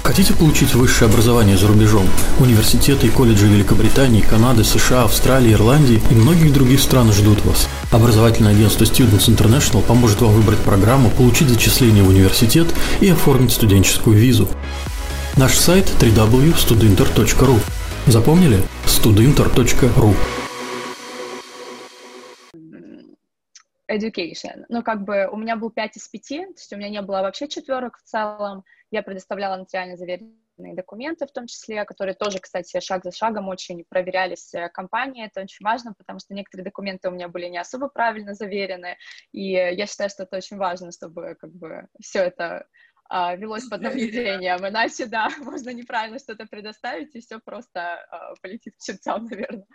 [0.02, 2.06] Хотите получить высшее образование за рубежом?
[2.40, 7.68] Университеты и колледжи Великобритании, Канады, США, Австралии, Ирландии и многих других стран ждут вас.
[7.92, 12.66] Образовательное агентство Students International поможет вам выбрать программу, получить зачисление в университет
[13.00, 14.48] и оформить студенческую визу.
[15.36, 17.60] Наш сайт www.studinter.ru
[18.06, 18.64] Запомнили?
[18.86, 20.16] studinter.ru
[23.90, 24.64] education.
[24.68, 27.22] Ну, как бы у меня был 5 из 5, то есть у меня не было
[27.22, 28.64] вообще четверок в целом.
[28.90, 33.84] Я предоставляла нотариально заверенные документы в том числе, которые тоже, кстати, шаг за шагом очень
[33.88, 35.26] проверялись э, компанией.
[35.26, 38.96] Это очень важно, потому что некоторые документы у меня были не особо правильно заверены,
[39.32, 42.66] и я считаю, что это очень важно, чтобы как бы все это
[43.12, 48.76] а, велось под наблюдением, иначе, да, можно неправильно что-то предоставить, и все просто а, полетит
[48.76, 49.66] к чертям, наверное.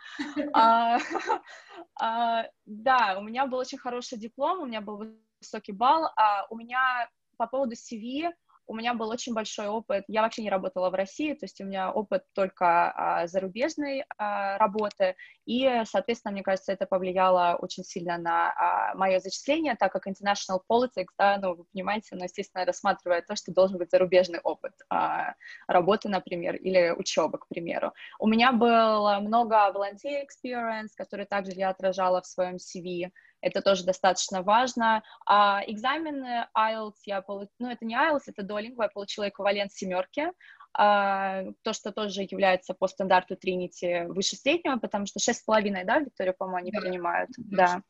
[0.53, 0.97] А,
[1.99, 5.03] а, да, у меня был очень хороший диплом, у меня был
[5.41, 8.31] высокий балл, а у меня по поводу CV
[8.67, 10.03] у меня был очень большой опыт.
[10.07, 14.57] Я вообще не работала в России, то есть у меня опыт только а, зарубежной а,
[14.57, 20.07] работы, и, соответственно, мне кажется, это повлияло очень сильно на а, мое зачисление, так как
[20.07, 24.73] international politics, да, ну, вы понимаете, ну, естественно, рассматривает то, что должен быть зарубежный опыт
[24.89, 25.35] а,
[25.67, 27.93] работы, например, или учебы, к примеру.
[28.19, 33.11] У меня было много volunteer experience, который также я отражала в своем CV,
[33.45, 35.03] это тоже достаточно важно.
[35.27, 40.31] А экзамены IELTS я получила, ну, это не IELTS, это Duolingo, я получила эквивалент семерки,
[40.73, 45.85] а, то, что тоже является по стандарту Trinity выше среднего, потому что шесть с половиной,
[45.85, 46.81] да, Виктория, по-моему, они да.
[46.81, 47.81] принимают, да.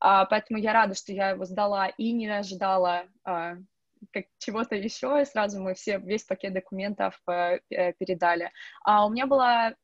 [0.00, 3.54] А, поэтому я рада, что я его сдала и не ожидала а,
[4.12, 8.50] как чего-то еще, и сразу мы все, весь пакет документов э, передали.
[8.82, 9.76] А, у меня было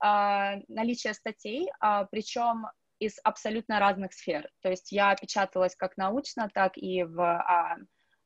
[0.69, 1.71] наличие статей,
[2.11, 2.67] причем
[2.99, 4.49] из абсолютно разных сфер.
[4.63, 7.77] То есть я печаталась как научно, так и в а,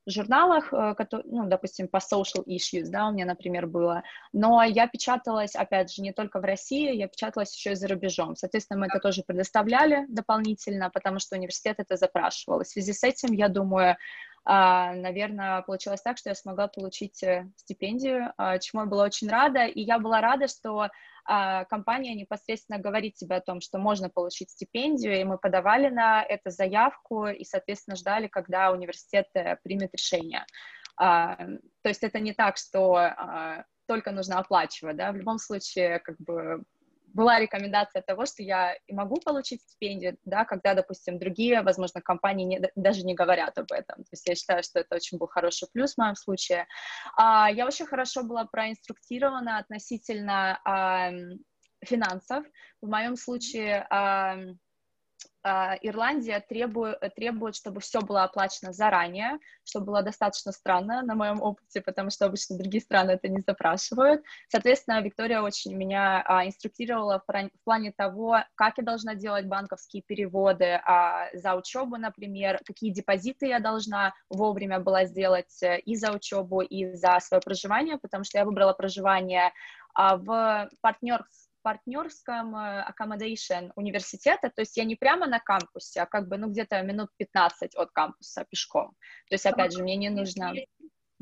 [0.06, 4.02] журналах, э, которые, ну, допустим, по social issues, да, у меня, например, было.
[4.32, 8.36] Но я печаталась, опять же, не только в России, я печаталась еще и за рубежом.
[8.36, 12.60] Соответственно, мы это тоже предоставляли дополнительно, потому что университет это запрашивал.
[12.60, 13.96] И в связи с этим, я думаю,
[14.44, 19.66] наверное, получилось так, что я смогла получить э, стипендию, а, чему я была очень рада,
[19.66, 20.88] и я была рада, что
[21.26, 26.22] а, компания непосредственно говорит тебе о том, что можно получить стипендию, и мы подавали на
[26.22, 30.44] это заявку и, соответственно, ждали, когда университет э, примет решение.
[30.96, 36.62] То есть это не так, что только нужно оплачивать, да, в любом случае, как бы,
[37.14, 42.44] была рекомендация того, что я и могу получить стипендию, да, когда, допустим, другие, возможно, компании
[42.44, 44.04] не, даже не говорят об этом.
[44.04, 46.66] То есть я считаю, что это очень был хороший плюс в моем случае.
[47.16, 51.10] А, я очень хорошо была проинструктирована относительно а,
[51.84, 52.44] финансов.
[52.80, 54.36] В моем случае а,
[55.42, 61.80] Ирландия требует, требует, чтобы все было оплачено заранее, что было достаточно странно на моем опыте,
[61.80, 64.22] потому что обычно другие страны это не запрашивают.
[64.48, 70.80] Соответственно, Виктория очень меня а, инструктировала в, плане того, как я должна делать банковские переводы
[70.84, 76.60] а, за учебу, например, какие депозиты я должна вовремя была сделать э, и за учебу,
[76.60, 79.52] и за свое проживание, потому что я выбрала проживание
[79.94, 86.06] а, в партнерском партнерском э, accommodation университета, то есть я не прямо на кампусе, а
[86.06, 88.90] как бы, ну, где-то минут 15 от кампуса пешком.
[89.28, 90.52] То есть, опять же, мне не нужно...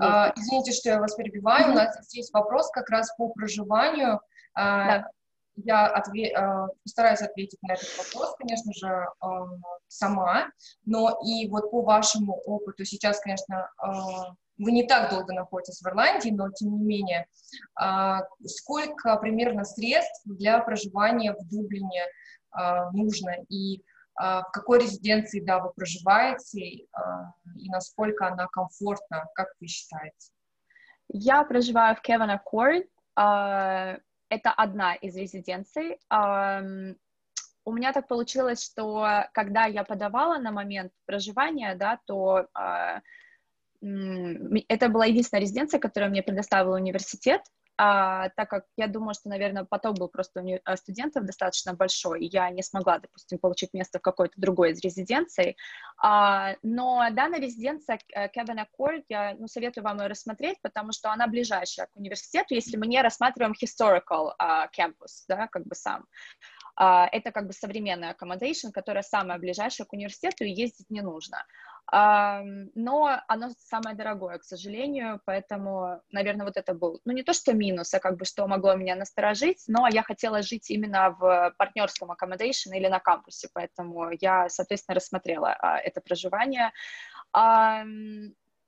[0.01, 1.67] А, извините, что я вас перебиваю.
[1.67, 1.73] Mm-hmm.
[1.73, 4.21] У нас здесь есть вопрос как раз по проживанию.
[4.55, 5.11] А, да.
[5.57, 9.07] Я отве- а, постараюсь ответить на этот вопрос, конечно же,
[9.89, 10.51] сама,
[10.85, 13.69] но и вот по вашему опыту сейчас, конечно,
[14.59, 17.27] вы не так долго находитесь в Ирландии, но тем не менее,
[18.45, 22.05] сколько примерно средств для проживания в Дублине
[22.93, 23.83] нужно и
[24.15, 26.89] в какой резиденции, да, вы проживаете, и
[27.69, 30.33] насколько она комфортна, как вы считаете?
[31.09, 32.87] Я проживаю в Кевана Корд.
[33.15, 36.01] Это одна из резиденций.
[37.65, 42.49] У меня так получилось, что когда я подавала на момент проживания, да, то
[43.81, 47.43] это была единственная резиденция, которую мне предоставил университет,
[47.81, 52.27] а, так как я думаю, что, наверное, поток был просто у э, студентов достаточно большой,
[52.27, 55.57] я не смогла, допустим, получить место в какой-то другой из резиденций.
[56.03, 61.29] А, но данная резиденция Kevin Accord, я ну, советую вам ее рассмотреть, потому что она
[61.29, 66.05] ближайшая к университету, если мы не рассматриваем historical uh, campus, да, как бы сам.
[66.81, 71.45] Uh, это как бы современная accommodation, которая самая ближайшая к университету, и ездить не нужно
[71.91, 77.55] но оно самое дорогое, к сожалению, поэтому, наверное, вот это был, ну, не то что
[77.55, 82.11] минус, а как бы что могло меня насторожить, но я хотела жить именно в партнерском
[82.11, 86.73] accommodation или на кампусе, поэтому я, соответственно, рассмотрела а, это проживание.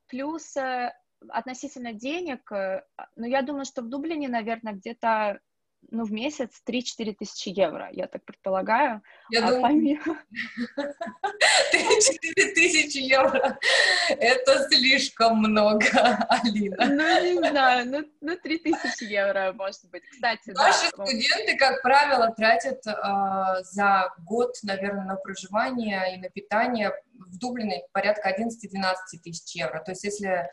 [0.08, 0.92] Плюс э,
[1.28, 2.82] относительно денег, э,
[3.14, 5.38] ну, я думаю, что в Дублине, наверное, где-то
[5.90, 9.02] ну, в месяц 3-4 тысячи евро, я так предполагаю.
[9.30, 10.02] Я а думаю, помимо...
[11.72, 13.58] 3-4 тысячи евро—
[14.08, 15.86] это слишком много,
[16.28, 16.76] Алина.
[16.86, 20.02] Ну, не знаю, ну, ну 3 тысячи евро, может быть.
[20.10, 21.06] Кстати, Наши да.
[21.06, 27.82] студенты, как правило, тратят э, за год, наверное, на проживание и на питание в Дублине
[27.92, 29.80] порядка 11-12 тысяч евро.
[29.80, 30.48] То есть если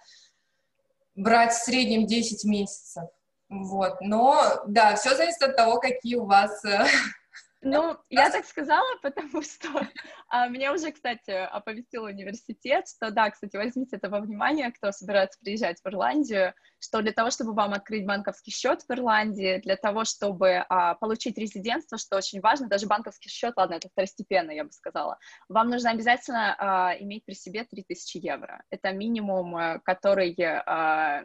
[1.16, 3.04] брать в среднем 10 месяцев,
[3.50, 6.64] вот, но, да, все зависит от того, какие у вас...
[6.66, 6.86] Э,
[7.62, 9.88] ну, я так сказала, потому что
[10.28, 15.40] а, меня уже, кстати, оповестил университет, что, да, кстати, возьмите это во внимание, кто собирается
[15.40, 20.04] приезжать в Ирландию, что для того, чтобы вам открыть банковский счет в Ирландии, для того,
[20.04, 24.72] чтобы а, получить резидентство, что очень важно, даже банковский счет, ладно, это второстепенно, я бы
[24.74, 25.18] сказала,
[25.48, 28.62] вам нужно обязательно а, иметь при себе 3000 евро.
[28.70, 31.24] Это минимум, э, который а,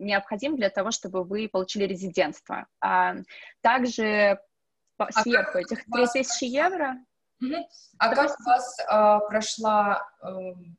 [0.00, 2.66] необходим для того, чтобы вы получили резидентство.
[2.80, 3.16] А,
[3.60, 4.40] также
[4.98, 6.96] а сверху этих 3000 евро...
[7.98, 10.26] А как у вас э, прошла э,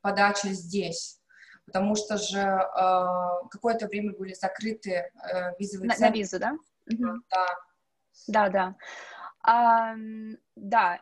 [0.02, 1.20] подача здесь?
[1.66, 2.68] Потому что же э,
[3.50, 5.10] какое-то время были закрыты э,
[5.58, 6.54] визовые на, на визу, да?
[6.86, 7.16] Да.
[8.28, 8.76] Да, да.
[9.44, 9.96] А,
[10.56, 11.02] да,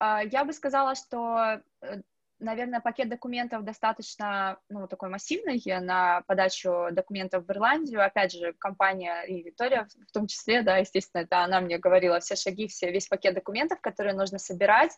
[0.00, 2.00] я бы сказала, что э,
[2.44, 8.04] наверное, пакет документов достаточно, ну, такой массивный на подачу документов в Ирландию.
[8.04, 12.36] Опять же, компания и Виктория в том числе, да, естественно, это она мне говорила все
[12.36, 14.96] шаги, все, весь пакет документов, которые нужно собирать.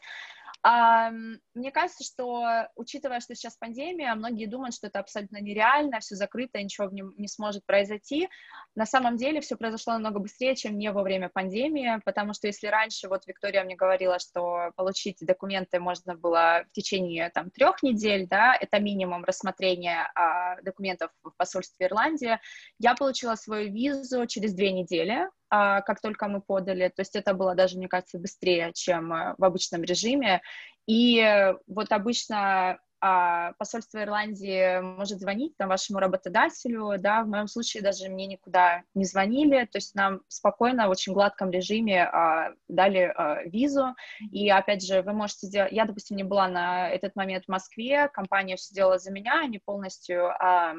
[0.63, 1.11] А,
[1.55, 6.63] мне кажется, что, учитывая, что сейчас пандемия, многие думают, что это абсолютно нереально, все закрыто,
[6.63, 8.29] ничего в нем не сможет произойти.
[8.75, 12.67] На самом деле все произошло намного быстрее, чем не во время пандемии, потому что если
[12.67, 18.27] раньше, вот Виктория мне говорила, что получить документы можно было в течение там трех недель,
[18.27, 22.39] да, это минимум рассмотрения а, документов в посольстве Ирландии,
[22.79, 26.89] я получила свою визу через две недели, как только мы подали.
[26.89, 30.43] То есть это было даже, мне кажется, быстрее, чем э, в обычном режиме.
[30.87, 37.83] И вот обычно а, посольство Ирландии может звонить там, вашему работодателю, да, в моем случае
[37.83, 43.13] даже мне никуда не звонили, то есть нам спокойно, в очень гладком режиме а, дали
[43.15, 43.95] а, визу,
[44.33, 48.09] и опять же, вы можете сделать, я, допустим, не была на этот момент в Москве,
[48.09, 50.75] компания все сделала за меня, они полностью а,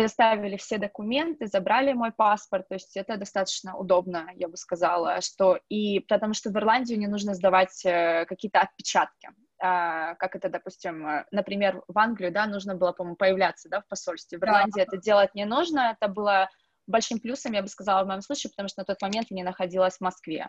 [0.00, 5.58] предоставили все документы, забрали мой паспорт, то есть это достаточно удобно, я бы сказала, что
[5.68, 9.28] и потому что в Ирландию не нужно сдавать э, какие-то отпечатки,
[9.62, 13.88] а, как это, допустим, э, например, в Англию, да, нужно было, по-моему, появляться, да, в
[13.88, 14.82] посольстве, в Ирландии да.
[14.84, 16.48] это делать не нужно, это было
[16.86, 19.44] большим плюсом, я бы сказала, в моем случае, потому что на тот момент я не
[19.44, 20.48] находилась в Москве.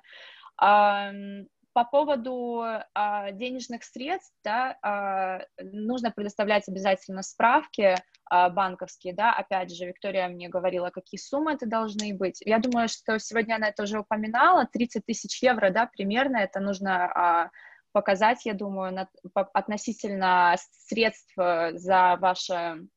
[1.74, 2.64] По поводу
[2.94, 7.96] а, денежных средств, да, а, нужно предоставлять обязательно справки
[8.30, 12.42] а, банковские, да, опять же, Виктория мне говорила, какие суммы это должны быть.
[12.46, 17.06] Я думаю, что сегодня она это уже упоминала, 30 тысяч евро, да, примерно, это нужно
[17.06, 17.52] а,
[17.92, 20.56] показать, я думаю, на, по, относительно
[20.88, 22.88] средств э, за ваше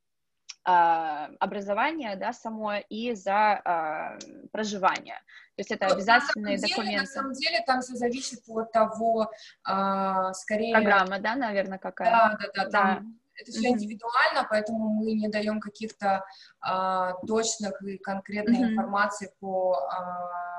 [0.65, 4.19] образование, да, само и за а,
[4.51, 5.17] проживание.
[5.57, 6.91] То есть это обязательные на документы.
[6.91, 9.31] Деле, на самом деле там все зависит от того,
[9.63, 10.75] а, скорее...
[10.75, 12.11] Программа, да, наверное, какая?
[12.11, 12.71] Да, да, да.
[12.71, 16.25] Там, это все индивидуально, поэтому мы не даем каких-то
[16.61, 18.71] а, точных и конкретной mm-hmm.
[18.73, 20.54] информации по а,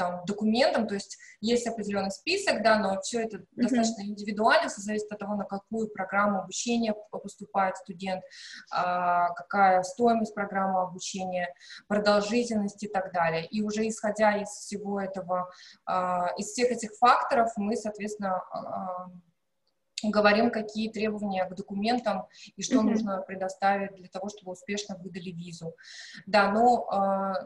[0.00, 3.46] там, документам, то есть есть определенный список, да, но все это mm-hmm.
[3.56, 8.22] достаточно индивидуально, все зависит от того, на какую программу обучения поступает студент,
[8.72, 11.52] а, какая стоимость программы обучения,
[11.86, 13.44] продолжительность и так далее.
[13.44, 15.50] И уже исходя из всего этого,
[15.84, 19.10] а, из всех этих факторов, мы, соответственно, а,
[20.02, 22.26] говорим, какие требования к документам
[22.56, 22.82] и что mm-hmm.
[22.84, 25.74] нужно предоставить для того, чтобы успешно выдали визу.
[26.24, 27.36] Да, но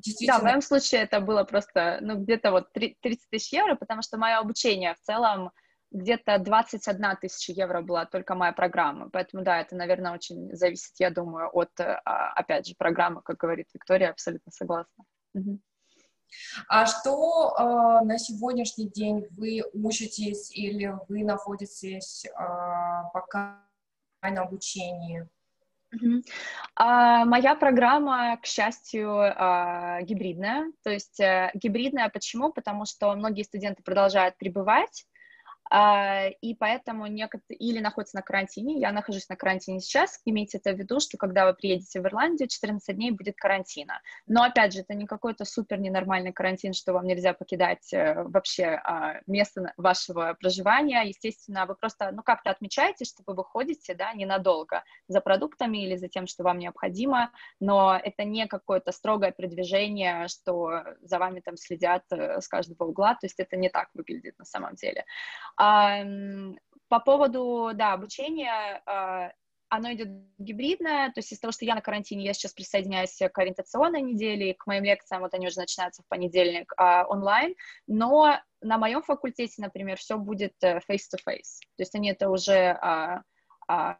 [0.00, 0.38] Действительно.
[0.38, 4.18] Да, в моем случае это было просто, ну, где-то вот 30 тысяч евро, потому что
[4.18, 5.50] мое обучение в целом
[5.90, 9.10] где-то 21 тысяча евро была только моя программа.
[9.10, 13.66] Поэтому, да, это, наверное, очень зависит, я думаю, от, а, опять же, программы, как говорит
[13.74, 15.04] Виктория, абсолютно согласна.
[15.34, 15.60] Угу.
[16.68, 22.30] А что э, на сегодняшний день вы учитесь или вы находитесь э,
[23.12, 23.66] пока
[24.22, 25.28] на обучении?
[26.76, 30.72] А, моя программа, к счастью, а, гибридная.
[30.82, 32.52] То есть а, гибридная почему?
[32.52, 35.04] Потому что многие студенты продолжают пребывать
[35.72, 40.78] и поэтому некоторые или находятся на карантине, я нахожусь на карантине сейчас, имейте это в
[40.78, 44.00] виду, что когда вы приедете в Ирландию, 14 дней будет карантина.
[44.26, 48.80] Но, опять же, это не какой-то супер ненормальный карантин, что вам нельзя покидать э, вообще
[48.84, 51.02] а, место вашего проживания.
[51.02, 56.08] Естественно, вы просто, ну, как-то отмечаете, что вы выходите, да, ненадолго за продуктами или за
[56.08, 62.04] тем, что вам необходимо, но это не какое-то строгое продвижение, что за вами там следят
[62.10, 65.04] э, с каждого угла, то есть это не так выглядит на самом деле.
[65.60, 66.02] А,
[66.88, 69.30] по поводу, да, обучения, а,
[69.68, 70.08] оно идет
[70.38, 74.54] гибридное, то есть из-за того, что я на карантине, я сейчас присоединяюсь к ориентационной неделе,
[74.54, 77.54] к моим лекциям, вот они уже начинаются в понедельник а, онлайн,
[77.86, 83.22] но на моем факультете, например, все будет э, face-to-face, то есть они это уже а,
[83.68, 83.98] а,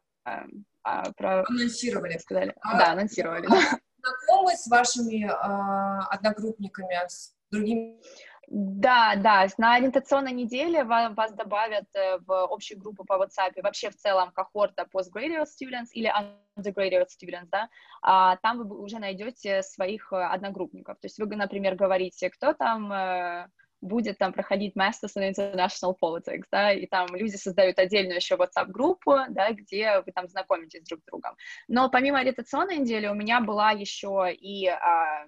[0.82, 1.44] а, про...
[1.46, 2.16] анонсировали.
[2.16, 2.54] Сказали.
[2.62, 3.46] А, да, анонсировали.
[3.46, 8.00] А, знакомы с вашими а, одногруппниками, с другими
[8.52, 13.96] да, да, на ориентационной неделе вас добавят э, в общую группу по WhatsApp, вообще в
[13.96, 16.12] целом кохорта postgraduate students или
[16.58, 17.68] undergraduate students, да,
[18.02, 20.98] а там вы уже найдете своих э, одногруппников.
[20.98, 23.46] То есть вы, например, говорите, кто там э,
[23.80, 29.16] будет там проходить Masters in International Politics, да, и там люди создают отдельную еще WhatsApp-группу,
[29.28, 31.36] да, где вы там знакомитесь друг с другом.
[31.68, 35.24] Но помимо ориентационной недели у меня была еще и а,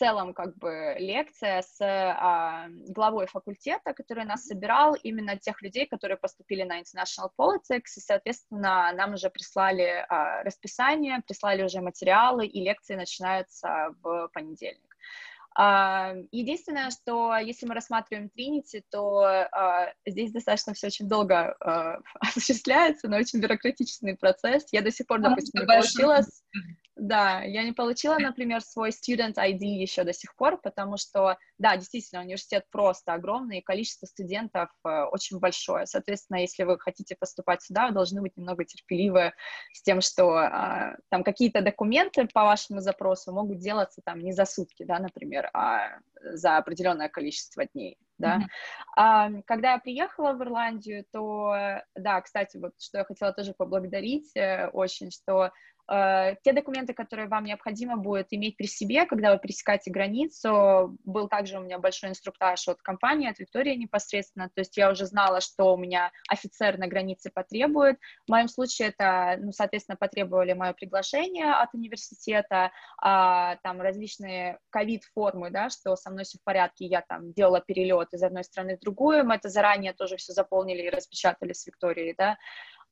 [0.00, 6.16] целом как бы лекция с а, главой факультета, который нас собирал, именно тех людей, которые
[6.16, 12.64] поступили на International Politics, и, соответственно, нам уже прислали а, расписание, прислали уже материалы, и
[12.64, 14.96] лекции начинаются в понедельник.
[15.54, 21.98] А, единственное, что если мы рассматриваем Тринити, то а, здесь достаточно все очень долго а,
[22.20, 24.66] осуществляется, но очень бюрократичный процесс.
[24.72, 26.20] Я до сих пор, допустим, не получила
[27.00, 31.76] да, я не получила, например, свой student ID еще до сих пор, потому что, да,
[31.76, 35.86] действительно, университет просто огромный, и количество студентов э, очень большое.
[35.86, 39.32] Соответственно, если вы хотите поступать сюда, вы должны быть немного терпеливы
[39.72, 44.44] с тем, что э, там какие-то документы по вашему запросу могут делаться там не за
[44.44, 47.96] сутки, да, например, а за определенное количество дней.
[48.18, 48.36] Да.
[48.36, 48.46] Mm-hmm.
[48.96, 54.36] А, когда я приехала в Ирландию, то, да, кстати, вот что я хотела тоже поблагодарить
[54.36, 55.50] э, очень, что
[55.90, 61.58] те документы, которые вам необходимо будет иметь при себе, когда вы пересекаете границу, был также
[61.58, 65.74] у меня большой инструктаж от компании, от Виктории непосредственно, то есть я уже знала, что
[65.74, 67.98] у меня офицер на границе потребует.
[68.26, 72.70] В моем случае это, ну, соответственно, потребовали мое приглашение от университета,
[73.02, 78.12] а, там различные ковид-формы, да, что со мной все в порядке, я там делала перелет
[78.12, 82.14] из одной страны в другую, мы это заранее тоже все заполнили и распечатали с Викторией,
[82.16, 82.38] да,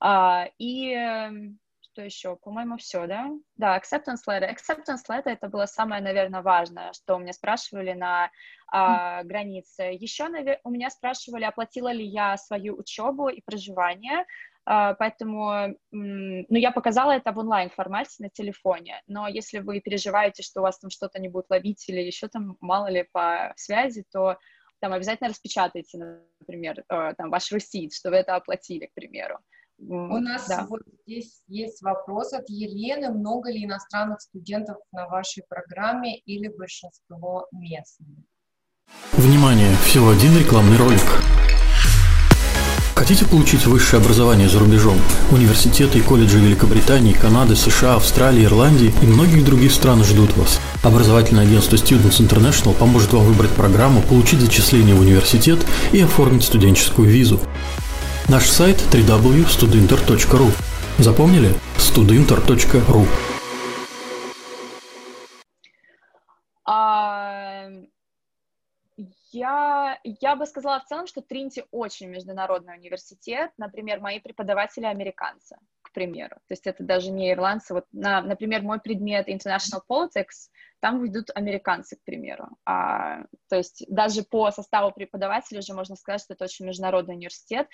[0.00, 1.58] а, и эм,
[1.98, 2.36] что еще?
[2.36, 3.28] По-моему, все, да?
[3.56, 4.48] Да, acceptance letter.
[4.48, 8.30] Acceptance letter это было самое, наверное, важное, что у меня спрашивали на
[8.70, 9.82] а, границе.
[9.98, 10.60] Еще навер...
[10.62, 14.26] у меня спрашивали, оплатила ли я свою учебу и проживание,
[14.64, 20.60] а, поэтому, ну, я показала это в онлайн-формате на телефоне, но если вы переживаете, что
[20.60, 24.38] у вас там что-то не будет ловить или еще там, мало ли, по связи, то
[24.80, 25.98] там обязательно распечатайте,
[26.38, 29.40] например, э, там ваш ресит, что вы это оплатили, к примеру.
[29.80, 30.66] У нас да.
[30.68, 33.10] вот здесь есть вопрос от Елены.
[33.10, 38.18] Много ли иностранных студентов на вашей программе или большинство местных?
[39.12, 39.74] Внимание!
[39.84, 41.00] Всего один рекламный ролик.
[42.96, 44.98] Хотите получить высшее образование за рубежом?
[45.30, 50.60] Университеты и колледжи Великобритании, Канады, США, Австралии, Ирландии и многих других стран ждут вас.
[50.82, 57.08] Образовательное агентство Students International поможет вам выбрать программу, получить зачисление в университет и оформить студенческую
[57.08, 57.40] визу.
[58.30, 60.48] Наш сайт www.studinter.ru.
[60.98, 61.48] Запомнили?
[61.78, 63.06] studinter.ru.
[66.66, 67.70] А,
[69.32, 73.50] я, я бы сказала в целом, что Тринти очень международный университет.
[73.56, 75.56] Например, мои преподаватели американцы,
[75.88, 76.36] к примеру.
[76.46, 77.74] То есть это даже не ирландцы.
[77.74, 82.48] Вот, на, например, мой предмет International Politics, там идут американцы, к примеру.
[82.64, 87.68] А, то есть даже по составу преподавателей уже можно сказать, что это очень международный университет.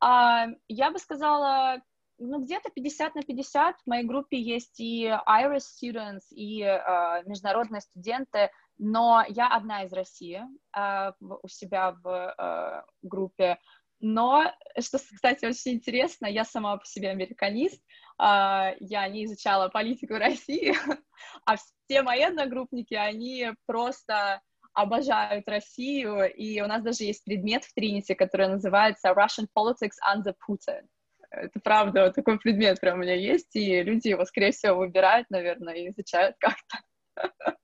[0.00, 1.82] А, я бы сказала,
[2.18, 3.76] ну, где-то 50 на 50.
[3.76, 9.92] В моей группе есть и Irish students, и э, международные студенты, но я одна из
[9.92, 10.42] России
[10.76, 13.58] э, у себя в э, группе.
[14.00, 17.82] Но, что, кстати, очень интересно, я сама по себе американист,
[18.20, 20.74] э, я не изучала политику России,
[21.44, 24.42] а все мои одногруппники, они просто
[24.74, 30.34] обожают Россию, и у нас даже есть предмет в Тринити, который называется Russian Politics under
[30.46, 30.86] Putin.
[31.30, 35.30] Это правда, вот такой предмет прям у меня есть, и люди его, скорее всего, выбирают,
[35.30, 36.78] наверное, и изучают как-то.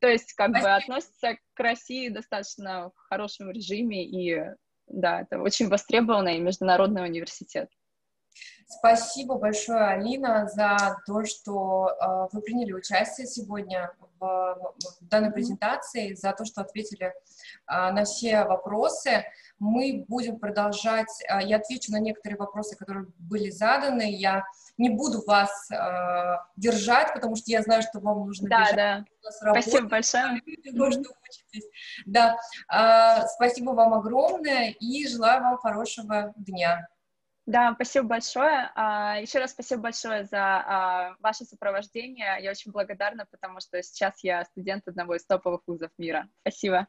[0.00, 4.40] То есть, как бы, относятся к России достаточно в хорошем режиме, и,
[4.88, 7.68] да, это очень востребованный международный университет.
[8.68, 16.14] Спасибо большое, Алина, за то, что э, вы приняли участие сегодня в, в данной презентации,
[16.14, 17.12] за то, что ответили э,
[17.68, 19.24] на все вопросы.
[19.60, 24.12] Мы будем продолжать, э, я отвечу на некоторые вопросы, которые были заданы.
[24.12, 24.44] Я
[24.78, 28.76] не буду вас э, держать, потому что я знаю, что вам нужно да, бежать.
[28.76, 29.04] Да,
[29.52, 30.40] Спасибо большое.
[30.76, 31.68] То, что учитесь.
[32.04, 32.36] Да,
[32.72, 36.86] э, спасибо вам огромное и желаю вам хорошего дня.
[37.46, 38.72] Да, спасибо большое.
[38.74, 42.38] А, Еще раз спасибо большое за а, ваше сопровождение.
[42.40, 46.28] Я очень благодарна, потому что сейчас я студент одного из топовых вузов мира.
[46.40, 46.88] Спасибо.